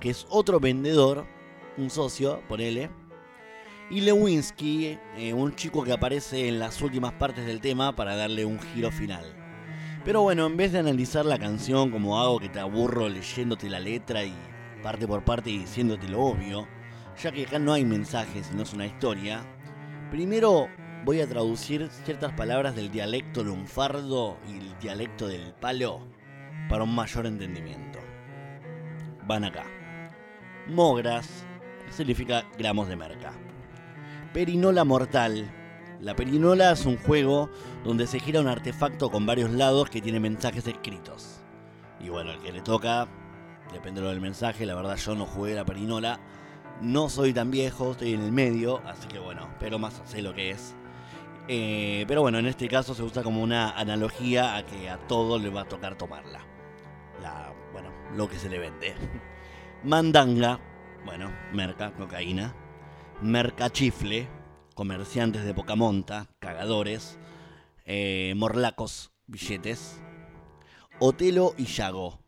[0.00, 1.26] que es otro vendedor,
[1.76, 2.90] un socio, ponele.
[3.90, 8.44] Y Lewinsky, eh, un chico que aparece en las últimas partes del tema para darle
[8.44, 9.24] un giro final.
[10.04, 13.80] Pero bueno, en vez de analizar la canción como hago que te aburro leyéndote la
[13.80, 14.32] letra y
[14.82, 16.66] parte por parte diciéndote lo obvio,
[17.22, 19.44] ya que acá no hay mensajes y no es una historia,
[20.10, 20.68] Primero
[21.04, 26.00] voy a traducir ciertas palabras del dialecto lunfardo y el dialecto del palo
[26.68, 28.00] para un mayor entendimiento.
[29.28, 29.64] Van acá.
[30.66, 31.46] Mogras
[31.90, 33.32] significa gramos de merca.
[34.34, 35.48] Perinola mortal.
[36.00, 37.48] La perinola es un juego
[37.84, 41.40] donde se gira un artefacto con varios lados que tiene mensajes escritos.
[42.00, 43.06] Y bueno, el que le toca,
[43.72, 46.18] depende del mensaje, la verdad yo no jugué la perinola.
[46.80, 50.34] No soy tan viejo, estoy en el medio, así que bueno, pero más sé lo
[50.34, 50.74] que es.
[51.46, 55.38] Eh, pero bueno, en este caso se usa como una analogía a que a todo
[55.38, 56.40] le va a tocar tomarla.
[57.20, 58.94] La, bueno, lo que se le vende.
[59.84, 60.58] Mandanga,
[61.04, 62.54] bueno, merca, cocaína.
[63.20, 64.28] Mercachifle,
[64.74, 67.18] comerciantes de poca monta, cagadores.
[67.84, 70.00] Eh, morlacos, billetes.
[70.98, 72.20] Otelo y Yago,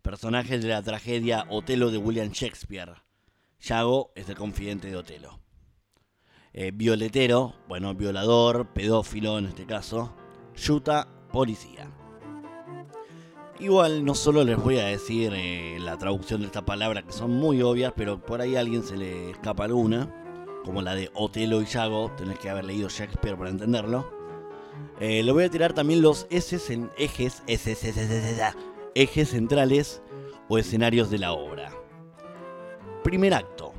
[0.00, 3.07] personajes de la tragedia Otelo de William Shakespeare.
[3.60, 5.40] Yago es el confidente de Otelo.
[6.52, 10.14] Eh, violetero, bueno, violador, pedófilo en este caso.
[10.56, 11.90] Yuta, policía.
[13.60, 17.32] Igual no solo les voy a decir eh, la traducción de esta palabra que son
[17.32, 20.14] muy obvias, pero por ahí a alguien se le escapa alguna,
[20.64, 24.08] como la de Otelo y Yago, tenés que haber leído Shakespeare para entenderlo.
[25.00, 28.54] Eh, le voy a tirar también los S en ejes, S, S, S, S, S,
[28.94, 30.02] ejes centrales
[30.48, 31.77] o escenarios de la obra.
[33.08, 33.72] Primer acto.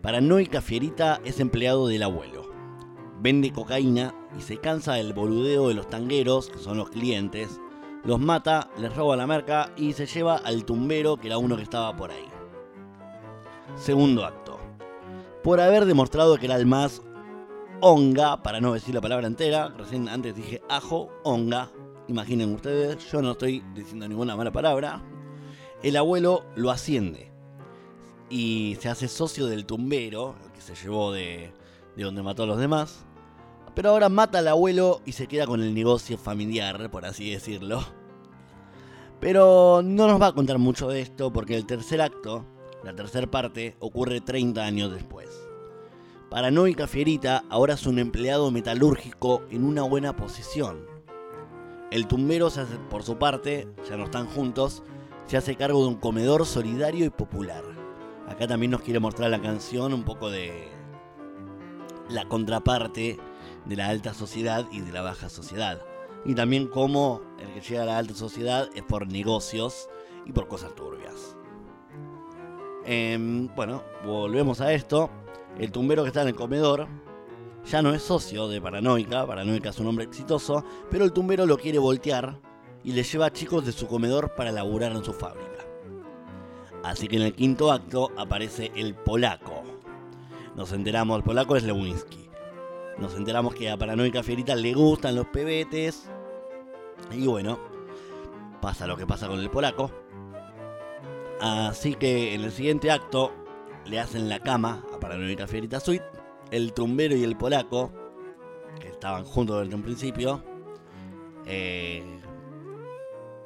[0.00, 2.50] Paranoica Fierita es empleado del abuelo.
[3.20, 7.60] Vende cocaína y se cansa del boludeo de los tangueros, que son los clientes.
[8.02, 11.62] Los mata, les roba la merca y se lleva al tumbero, que era uno que
[11.62, 12.24] estaba por ahí.
[13.76, 14.58] Segundo acto.
[15.42, 17.02] Por haber demostrado que era el más
[17.82, 21.70] onga, para no decir la palabra entera, recién antes dije ajo, onga,
[22.08, 25.02] imaginen ustedes, yo no estoy diciendo ninguna mala palabra,
[25.82, 27.33] el abuelo lo asciende
[28.34, 31.52] y se hace socio del tumbero, que se llevó de,
[31.94, 33.04] de donde mató a los demás.
[33.76, 37.84] Pero ahora mata al abuelo y se queda con el negocio familiar, por así decirlo.
[39.20, 42.44] Pero no nos va a contar mucho de esto porque el tercer acto,
[42.82, 45.28] la tercera parte, ocurre 30 años después.
[46.28, 50.86] Paranoica Fierita ahora es un empleado metalúrgico en una buena posición.
[51.92, 54.82] El tumbero, se hace, por su parte, ya no están juntos,
[55.28, 57.73] se hace cargo de un comedor solidario y popular.
[58.28, 60.68] Acá también nos quiere mostrar la canción un poco de
[62.08, 63.18] la contraparte
[63.64, 65.82] de la alta sociedad y de la baja sociedad.
[66.24, 69.88] Y también cómo el que llega a la alta sociedad es por negocios
[70.24, 71.36] y por cosas turbias.
[72.86, 75.10] Eh, bueno, volvemos a esto.
[75.58, 76.88] El tumbero que está en el comedor
[77.66, 79.26] ya no es socio de Paranoica.
[79.26, 82.40] Paranoica es un hombre exitoso, pero el tumbero lo quiere voltear
[82.82, 85.53] y le lleva a chicos de su comedor para laburar en su fábrica.
[86.84, 89.62] Así que en el quinto acto aparece el polaco.
[90.54, 92.28] Nos enteramos, el polaco es Lewinsky.
[92.98, 96.10] Nos enteramos que a Paranoica Fierita le gustan los pebetes.
[97.10, 97.58] Y bueno,
[98.60, 99.90] pasa lo que pasa con el polaco.
[101.40, 103.32] Así que en el siguiente acto
[103.86, 106.04] le hacen la cama a Paranoica Fierita Suite.
[106.50, 107.90] El tumbero y el polaco,
[108.78, 110.44] que estaban juntos desde un principio,
[111.46, 112.20] eh,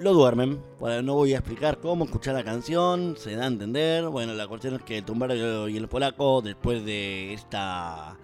[0.00, 0.62] lo duermen.
[0.78, 4.06] Bueno, no voy a explicar cómo escuchar la canción, se da a entender.
[4.08, 8.16] Bueno, la cuestión es que el tumbero y el polaco, después de esta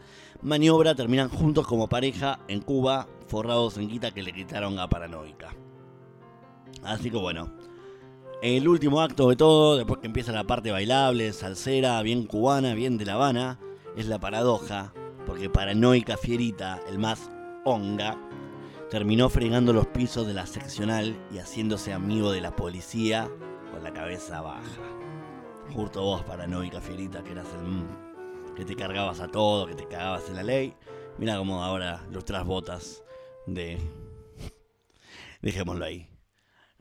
[0.42, 5.54] maniobra, terminan juntos como pareja en Cuba, forrados en guita que le quitaron a Paranoica.
[6.82, 7.52] Así que bueno,
[8.42, 12.98] el último acto de todo, después que empieza la parte bailable, salsera, bien cubana, bien
[12.98, 13.58] de La Habana,
[13.96, 14.92] es la paradoja,
[15.26, 17.30] porque Paranoica Fierita, el más
[17.64, 18.18] onga,
[18.90, 23.30] terminó fregando los pisos de la seccional y haciéndose amigo de la policía
[23.70, 24.82] con la cabeza baja.
[25.72, 30.28] Justo vos, paranoica fierita, que eras el que te cargabas a todo, que te cagabas
[30.28, 30.74] en la ley.
[31.18, 33.02] Mira cómo ahora lustras botas
[33.46, 33.78] de...
[35.42, 36.08] Dejémoslo ahí.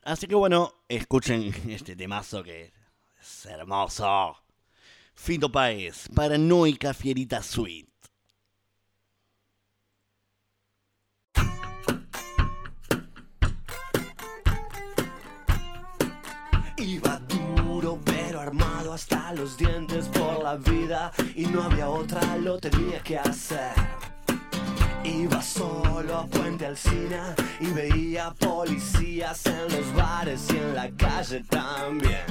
[0.03, 2.73] Así que bueno, escuchen este temazo que
[3.19, 4.37] es hermoso.
[5.15, 7.92] Fito Paez, Paranoica Fierita Suite.
[16.83, 22.59] Iba duro pero armado hasta los dientes por la vida y no había otra, lo
[22.59, 23.71] tenía que hacer.
[25.05, 31.45] Iba solo a Puente Alcina y veía policías en los bares y en la calle
[31.49, 32.25] también.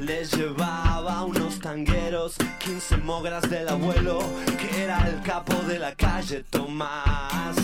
[0.00, 4.18] Les llevaba unos tangueros, 15 mogras del abuelo,
[4.58, 7.56] que era el capo de la calle Tomás.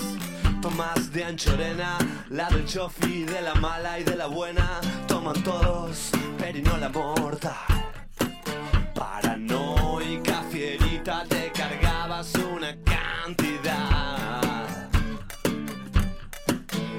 [0.63, 1.99] Tomás de Anchorena,
[2.31, 4.81] la del chofi, de la mala y de la buena,
[5.23, 7.53] toman todos, pero no la mortal.
[8.93, 14.41] Paranoica, fierita, te cargabas una cantidad.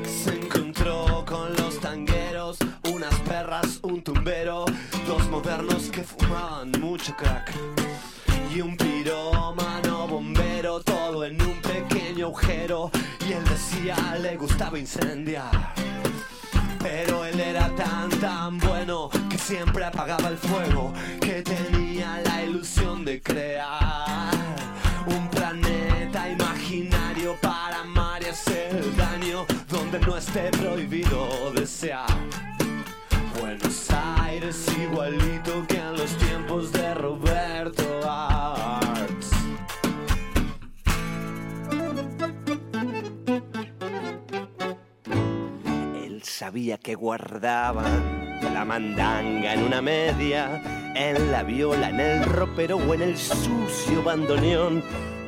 [0.05, 2.57] Se encontró con los tangueros,
[2.93, 4.65] unas perras, un tumbero,
[5.05, 7.51] dos modernos que fumaban mucho crack.
[8.55, 12.89] Y un pirómano bombero, todo en un pequeño agujero.
[13.28, 15.74] Y él decía, le gustaba incendiar.
[16.84, 23.05] Pero él era tan tan bueno que siempre apagaba el fuego, que tenía la ilusión
[23.05, 24.31] de crear
[25.07, 32.05] un planeta imaginario para amar y hacer daño donde no esté prohibido desear.
[33.39, 33.88] Buenos
[34.21, 35.72] Aires igualito que
[46.44, 50.62] sabía que guardaban la mandanga en una media,
[50.94, 54.84] en la viola, en el ropero o en el sucio bandoneón.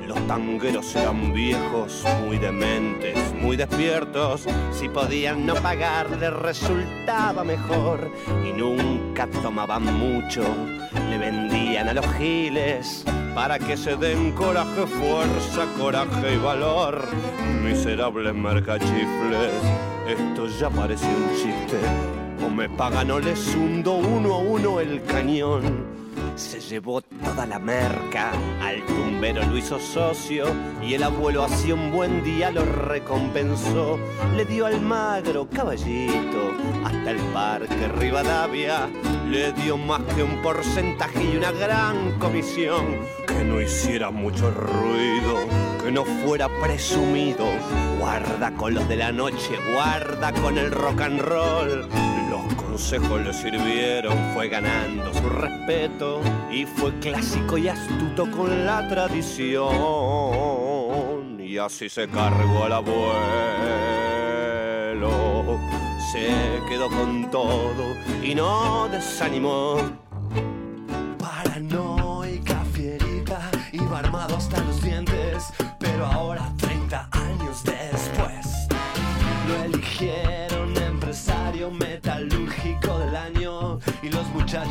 [0.05, 4.45] Los tangueros eran viejos, muy dementes, muy despiertos.
[4.73, 8.11] Si podían no pagar, les resultaba mejor.
[8.45, 10.43] Y nunca tomaban mucho,
[11.09, 17.07] le vendían a los giles para que se den coraje, fuerza, coraje y valor.
[17.63, 19.53] Miserables mercachifles,
[20.07, 21.79] esto ya parece un chiste.
[22.45, 25.95] O me pagan o les hundo uno a uno el cañón.
[26.35, 28.31] Se llevó toda la merca,
[28.61, 30.47] al tumbero lo hizo socio
[30.81, 33.97] y el abuelo hacía un buen día lo recompensó.
[34.35, 36.51] Le dio al magro caballito
[36.83, 38.89] hasta el parque Rivadavia.
[39.29, 42.97] Le dio más que un porcentaje y una gran comisión.
[43.25, 45.37] Que no hiciera mucho ruido,
[45.83, 47.45] que no fuera presumido.
[48.05, 51.89] Guarda con los de la noche, guarda con el rock and roll.
[52.29, 58.87] Los consejos le sirvieron, fue ganando su respeto y fue clásico y astuto con la
[58.87, 59.55] tradición.
[61.39, 63.09] Y así se cargó al abuelo,
[66.11, 66.27] se
[66.69, 69.77] quedó con todo y no desanimó.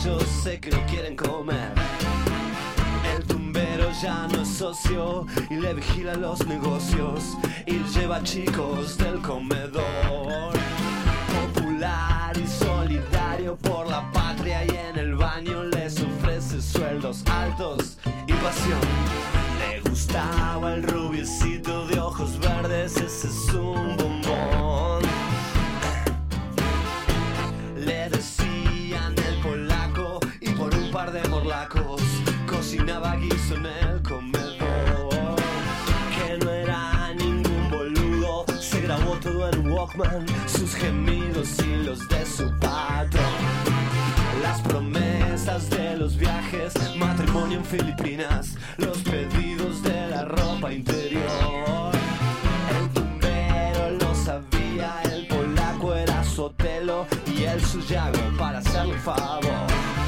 [0.05, 1.73] Muchachos sé que lo quieren comer.
[3.17, 7.37] El tumbero ya no es socio y le vigila los negocios
[7.67, 10.53] y lleva chicos del comedor.
[11.55, 18.33] Popular y solidario por la patria y en el baño les ofrece sueldos altos y
[18.33, 18.81] pasión.
[19.59, 23.55] Le gustaba el rubiecito de ojos verdes, ese es
[33.15, 35.37] cocinaba guiso en el comedor.
[36.15, 42.27] Que no era ningún boludo, se grabó todo en Walkman, sus gemidos y los de
[42.27, 43.25] su patrón.
[44.43, 51.93] Las promesas de los viajes, matrimonio en Filipinas, los pedidos de la ropa interior.
[52.79, 60.04] El tumbero lo sabía, el polaco era Sotelo y el suyago para hacerle favor.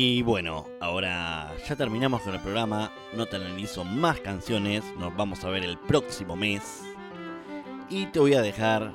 [0.00, 2.92] Y bueno, ahora ya terminamos con el programa.
[3.14, 4.84] No te analizo más canciones.
[4.96, 6.84] Nos vamos a ver el próximo mes.
[7.90, 8.92] Y te voy a dejar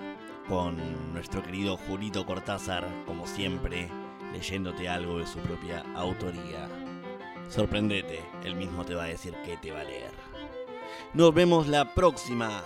[0.48, 0.78] con
[1.12, 3.90] nuestro querido Julito Cortázar, como siempre,
[4.32, 6.70] leyéndote algo de su propia autoría.
[7.50, 10.14] Sorprendete, él mismo te va a decir que te va a leer.
[11.14, 12.64] Nos vemos la próxima.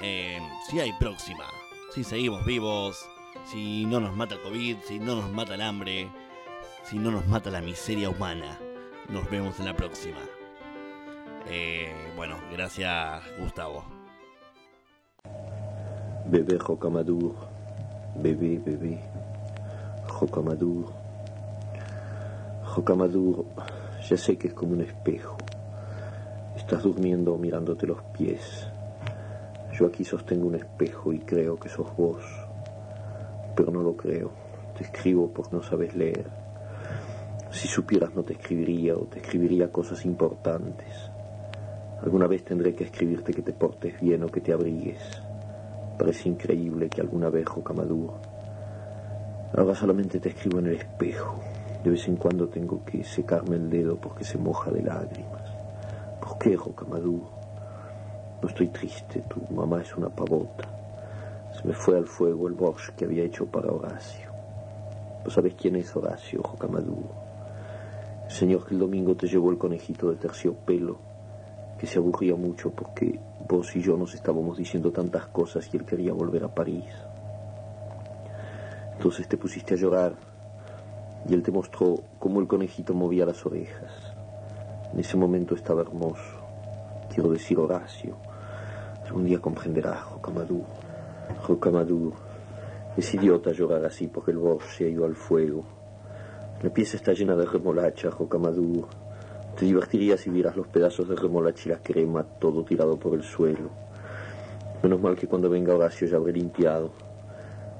[0.00, 1.44] si hay próxima.
[1.92, 3.06] Si seguimos vivos.
[3.44, 4.78] Si no nos mata el COVID.
[4.88, 6.10] Si no nos mata el hambre.
[6.88, 8.60] Si no nos mata la miseria humana.
[9.08, 10.20] Nos vemos en la próxima.
[11.50, 13.84] Eh, bueno, gracias Gustavo.
[16.26, 17.34] Bebé Rocamadour.
[18.14, 19.00] Bebé, bebé.
[20.20, 20.92] Rocamadour.
[22.76, 23.44] Rocamadour,
[24.08, 25.36] ya sé que es como un espejo.
[26.56, 28.68] Estás durmiendo mirándote los pies.
[29.76, 32.22] Yo aquí sostengo un espejo y creo que sos vos.
[33.56, 34.30] Pero no lo creo.
[34.78, 36.45] Te escribo porque no sabes leer.
[37.50, 41.10] Si supieras no te escribiría o te escribiría cosas importantes.
[42.02, 45.00] Alguna vez tendré que escribirte que te portes bien o que te abrigues.
[45.98, 48.12] Parece increíble que alguna vez, Rocamadour.
[49.56, 51.40] Ahora solamente te escribo en el espejo.
[51.82, 55.50] De vez en cuando tengo que secarme el dedo porque se moja de lágrimas.
[56.20, 57.22] ¿Por qué, Rocamadour?
[58.42, 60.68] No estoy triste, tu mamá es una pavota.
[61.52, 64.30] Se me fue al fuego el borscht que había hecho para Horacio.
[65.24, 67.25] ¿No sabes quién es Horacio, Rocamadour?
[68.28, 70.98] Señor que el domingo te llevó el conejito de terciopelo,
[71.78, 73.18] que se aburría mucho porque
[73.48, 76.84] vos y yo nos estábamos diciendo tantas cosas y él quería volver a París.
[78.94, 80.14] Entonces te pusiste a llorar
[81.28, 83.92] y él te mostró cómo el conejito movía las orejas.
[84.92, 86.40] En ese momento estaba hermoso.
[87.12, 88.16] Quiero decir Horacio.
[89.04, 90.64] Algún día comprenderás, Rocamadour.
[91.46, 92.14] Rocamadour.
[92.96, 95.75] Es idiota llorar así porque el Bosch se ha ido al fuego.
[96.66, 98.88] La pieza está llena de remolacha, Rocamadour.
[99.56, 103.22] Te divertirías si vieras los pedazos de remolacha y la crema todo tirado por el
[103.22, 103.70] suelo.
[104.82, 106.90] Menos mal que cuando venga Horacio ya habré limpiado.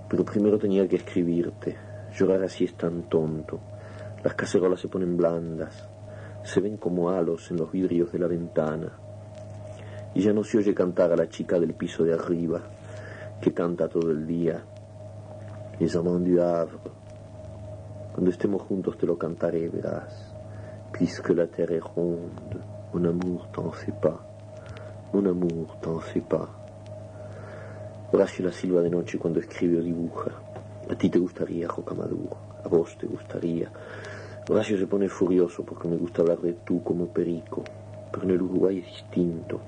[0.09, 1.76] Pero primero tenía que escribirte.
[2.16, 3.59] Llorar así es tan tonto.
[4.22, 5.89] Las cacerolas se ponen blandas.
[6.45, 8.93] Se ven como halos en los vidrios de la ventana.
[10.14, 12.61] Y ya no se oye cantar a la chica del piso de arriba,
[13.41, 14.62] que canta todo el día.
[15.80, 17.06] Les amants du Havre.
[18.17, 20.35] Cuando estemos juntos te lo cantaré, verás.
[20.91, 22.62] Puisque la terre est ronde,
[22.95, 24.27] mon amour t'en fait pas.
[25.12, 26.49] Mon amour t'en fait pas.
[28.11, 30.31] Horacio la silva de noche cuando escribe o dibuja.
[30.89, 32.39] A ti te gustaría, Rocamadour.
[32.64, 33.71] A vos te gustaría.
[34.49, 37.64] Horacio se pone furioso porque me gusta hablar de tú como Perico.
[38.11, 39.61] Pero en el Uruguay es distinto.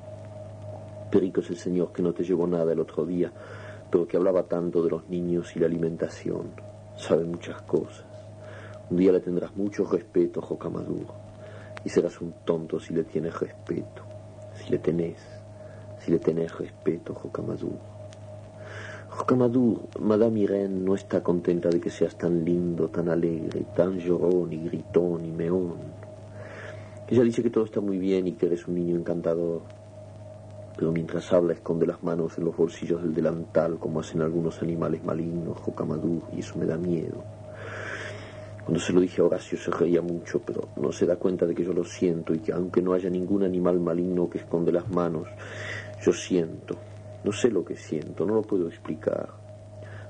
[1.11, 3.31] Perico es el señor que no te llevó nada el otro día,
[3.91, 6.53] pero que hablaba tanto de los niños y la alimentación.
[6.97, 8.08] Sabe muchas cosas.
[8.91, 11.07] Un día le tendrás mucho respeto, Rocamadour.
[11.85, 14.03] Y serás un tonto si le tienes respeto.
[14.55, 15.19] Si le tenés.
[16.01, 17.79] Si le tenés respeto, Rocamadour.
[19.11, 24.53] Rocamadour, Madame Irene no está contenta de que seas tan lindo, tan alegre, tan llorón
[24.53, 25.77] y gritón y meón.
[27.09, 29.63] Ella dice que todo está muy bien y que eres un niño encantador.
[30.77, 35.03] Pero mientras habla esconde las manos en los bolsillos del delantal como hacen algunos animales
[35.05, 37.38] malignos, Rocamadour, y eso me da miedo.
[38.69, 41.55] Cuando se lo dije a Horacio se reía mucho, pero no se da cuenta de
[41.55, 44.87] que yo lo siento y que aunque no haya ningún animal maligno que esconde las
[44.91, 45.27] manos,
[46.05, 46.77] yo siento,
[47.25, 49.31] no sé lo que siento, no lo puedo explicar.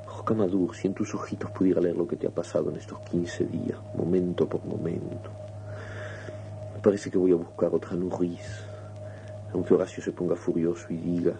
[0.09, 3.45] Rocamadour, si en tus ojitos pudiera leer lo que te ha pasado en estos 15
[3.45, 5.31] días, momento por momento.
[6.75, 8.65] Me parece que voy a buscar otra Nuriz,
[9.53, 11.35] aunque Horacio se ponga furioso y diga,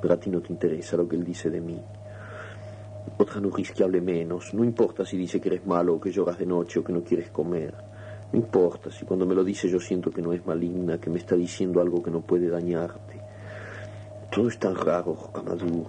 [0.00, 1.82] pero a ti no te interesa lo que él dice de mí.
[3.20, 6.38] Otra Nuriz que hable menos, no importa si dice que eres malo o que lloras
[6.38, 7.74] de noche o que no quieres comer.
[8.32, 11.18] No importa si cuando me lo dice yo siento que no es maligna, que me
[11.18, 13.20] está diciendo algo que no puede dañarte.
[14.32, 15.88] Todo es tan raro, Rocamadour.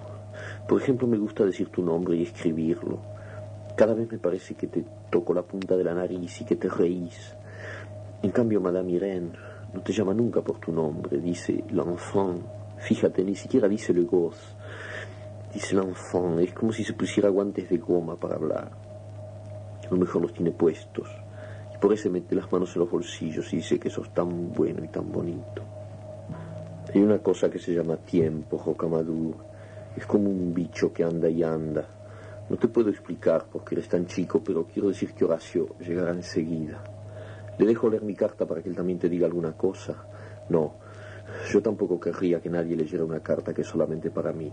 [0.67, 2.99] Por ejemplo, me gusta decir tu nombre y escribirlo.
[3.77, 6.67] Cada vez me parece que te toco la punta de la nariz y que te
[6.67, 7.33] reís.
[8.21, 9.31] En cambio, Madame Irene
[9.73, 11.17] no te llama nunca por tu nombre.
[11.21, 12.41] Dice l'enfant.
[12.77, 14.60] Fíjate, ni siquiera dice le gosse.
[15.53, 16.39] Dice l'enfant.
[16.39, 18.71] Es como si se pusiera guantes de goma para hablar.
[19.85, 21.09] A lo mejor los tiene puestos.
[21.73, 24.83] Y por eso mete las manos en los bolsillos y dice que sos tan bueno
[24.83, 25.63] y tan bonito.
[26.93, 29.35] Hay una cosa que se llama tiempo, Rocamadour.
[29.95, 31.85] Es como un bicho que anda y anda.
[32.49, 36.83] No te puedo explicar porque eres tan chico, pero quiero decir que Horacio llegará enseguida.
[37.57, 40.05] ¿Le dejo leer mi carta para que él también te diga alguna cosa?
[40.49, 40.75] No,
[41.51, 44.51] yo tampoco querría que nadie leyera una carta que es solamente para mí.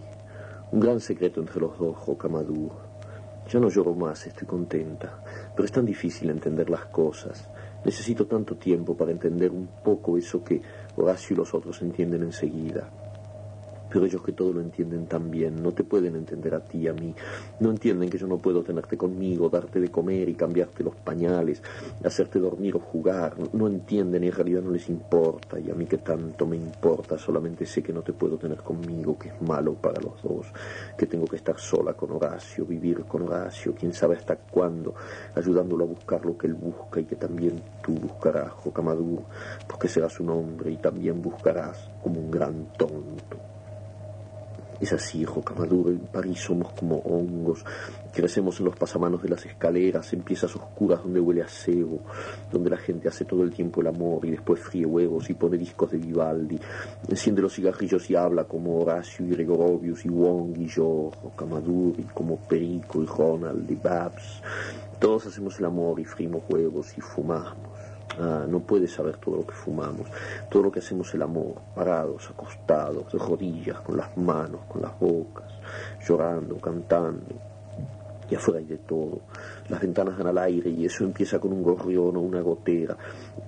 [0.70, 2.72] Un gran secreto entre los dos, Rocamadour.
[3.50, 7.48] Ya no lloro más, estoy contenta, pero es tan difícil entender las cosas.
[7.86, 10.60] Necesito tanto tiempo para entender un poco eso que
[10.96, 12.90] Horacio y los otros entienden enseguida.
[13.90, 16.92] Pero ellos que todo lo entienden tan bien, no te pueden entender a ti, a
[16.92, 17.14] mí.
[17.60, 21.62] No entienden que yo no puedo tenerte conmigo, darte de comer y cambiarte los pañales,
[22.04, 23.34] hacerte dormir o jugar.
[23.52, 25.58] No entienden y en realidad no les importa.
[25.58, 29.18] Y a mí que tanto me importa, solamente sé que no te puedo tener conmigo,
[29.18, 30.46] que es malo para los dos,
[30.96, 34.94] que tengo que estar sola con Horacio, vivir con Horacio, quién sabe hasta cuándo,
[35.34, 39.22] ayudándolo a buscar lo que él busca y que también tú buscarás, Jocamadur,
[39.66, 43.47] porque serás un hombre y también buscarás como un gran tonto.
[44.80, 47.64] Es así, Rocamadour, en París somos como hongos,
[48.12, 52.00] crecemos en los pasamanos de las escaleras, en piezas oscuras donde huele a cebo,
[52.52, 55.58] donde la gente hace todo el tiempo el amor y después fríe huevos y pone
[55.58, 56.60] discos de Vivaldi,
[57.08, 62.04] enciende los cigarrillos y habla como Horacio y Gregorovius y Wong y yo, Rocamadour y
[62.04, 64.42] como Perico y Ronald y Babs.
[65.00, 67.77] Todos hacemos el amor y frimos huevos y fumamos.
[68.18, 70.08] No puedes saber todo lo que fumamos,
[70.50, 74.98] todo lo que hacemos el amor, parados, acostados, de rodillas, con las manos, con las
[74.98, 75.52] bocas,
[76.06, 77.36] llorando, cantando.
[78.30, 79.20] Y afuera hay de todo.
[79.68, 82.94] Las ventanas dan al aire y eso empieza con un gorrión o una gotera.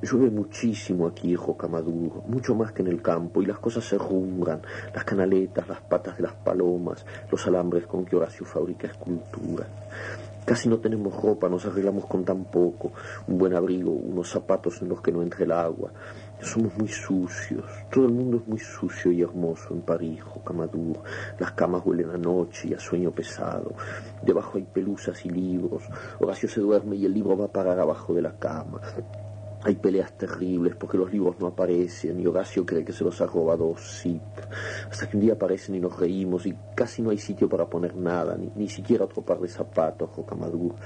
[0.00, 3.98] Llueve muchísimo aquí en Jocamaduro, mucho más que en el campo, y las cosas se
[3.98, 4.62] rumbran,
[4.94, 9.66] las canaletas, las patas de las palomas, los alambres con que Horacio fabrica esculturas.
[10.50, 12.90] Casi no tenemos ropa, nos arreglamos con tan poco,
[13.28, 15.92] un buen abrigo, unos zapatos en los que no entre el agua.
[16.40, 21.04] Somos muy sucios, todo el mundo es muy sucio y hermoso en París, Camadur.
[21.38, 23.76] Las camas huelen a noche y a sueño pesado.
[24.24, 25.84] Debajo hay pelusas y libros.
[26.18, 28.80] Horacio se duerme y el libro va a parar abajo de la cama.
[29.62, 33.26] Hay peleas terribles porque los libros no aparecen y Horacio cree que se los ha
[33.26, 34.22] robado Zip.
[34.90, 37.94] Hasta que un día aparecen y nos reímos y casi no hay sitio para poner
[37.94, 40.76] nada, ni, ni siquiera otro par de zapatos o camadur.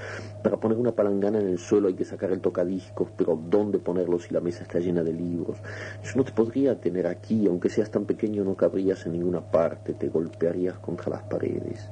[0.43, 4.19] Para poner una palangana en el suelo hay que sacar el tocadiscos, pero ¿dónde ponerlo
[4.19, 5.57] si la mesa está llena de libros?
[6.03, 9.93] Yo no te podría tener aquí, aunque seas tan pequeño no cabrías en ninguna parte,
[9.93, 11.89] te golpearías contra las paredes.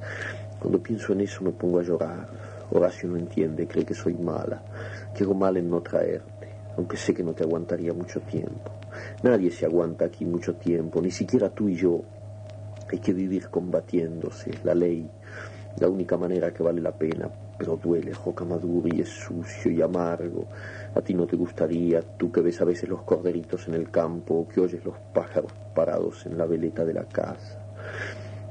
[0.60, 2.54] Cuando pienso en eso me pongo a llorar.
[2.70, 4.62] Horacio no entiende, cree que soy mala,
[5.14, 6.33] que hago mal en no traerte
[6.76, 8.72] aunque sé que no te aguantaría mucho tiempo.
[9.22, 12.00] Nadie se aguanta aquí mucho tiempo, ni siquiera tú y yo.
[12.90, 15.08] Hay que vivir combatiéndose, la ley,
[15.78, 18.44] la única manera que vale la pena, pero duele, Joca
[18.84, 20.46] y es sucio y amargo.
[20.94, 24.34] A ti no te gustaría, tú que ves a veces los corderitos en el campo,
[24.34, 27.60] o que oyes los pájaros parados en la veleta de la casa.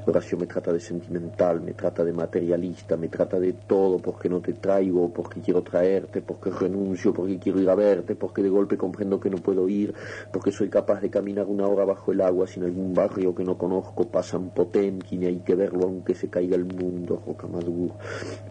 [0.06, 4.40] Horacio me trata de sentimental, me trata de materialista, me trata de todo porque no
[4.40, 8.76] te traigo, porque quiero traerte, porque renuncio, porque quiero ir a verte, porque de golpe
[8.76, 9.94] comprendo que no puedo ir,
[10.30, 13.56] porque soy capaz de caminar una hora bajo el agua sin algún barrio que no
[13.56, 17.92] conozco, pasan Potemkin y hay que verlo aunque se caiga el mundo, Rocamadur,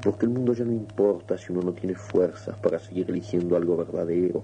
[0.01, 3.77] porque el mundo ya no importa si uno no tiene fuerzas para seguir eligiendo algo
[3.77, 4.41] verdadero,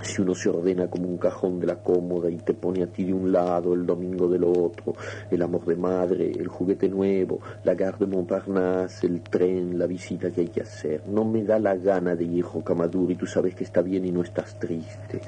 [0.00, 3.04] si uno se ordena como un cajón de la cómoda y te pone a ti
[3.04, 4.94] de un lado, el domingo del otro,
[5.30, 10.30] el amor de madre, el juguete nuevo, la gare de Montparnasse, el tren, la visita
[10.30, 11.02] que hay que hacer.
[11.06, 14.12] No me da la gana de ir, Camadur, y tú sabes que está bien y
[14.12, 15.20] no estás triste.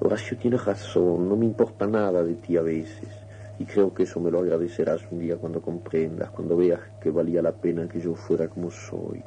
[0.00, 3.08] Horacio tiene razón, no me importa nada de ti a veces.
[3.58, 7.42] Y creo que eso me lo agradecerás un día cuando comprendas, cuando veas que valía
[7.42, 9.22] la pena que yo fuera como soy.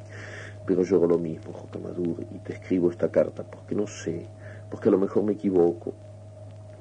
[0.66, 4.26] Pero yo hago lo mismo, Jocamadur, y te escribo esta carta porque no sé
[4.72, 5.92] porque a lo mejor me equivoco,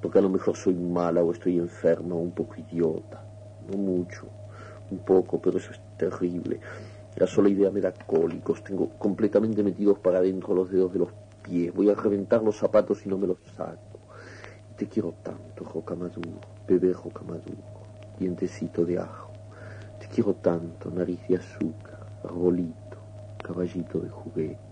[0.01, 3.21] porque a lo mejor soy mala o estoy enferma o un poco idiota,
[3.69, 4.27] no mucho,
[4.89, 6.61] un poco, pero eso es terrible.
[7.17, 11.09] La sola idea me da cólicos, tengo completamente metidos para adentro los dedos de los
[11.43, 13.99] pies, voy a reventar los zapatos y no me los saco.
[14.77, 17.61] Te quiero tanto, Jocamaduro, bebé Jocamaduro,
[18.17, 19.33] dientecito de ajo.
[19.99, 22.97] Te quiero tanto, nariz de azúcar, arbolito,
[23.43, 24.70] caballito de juguete.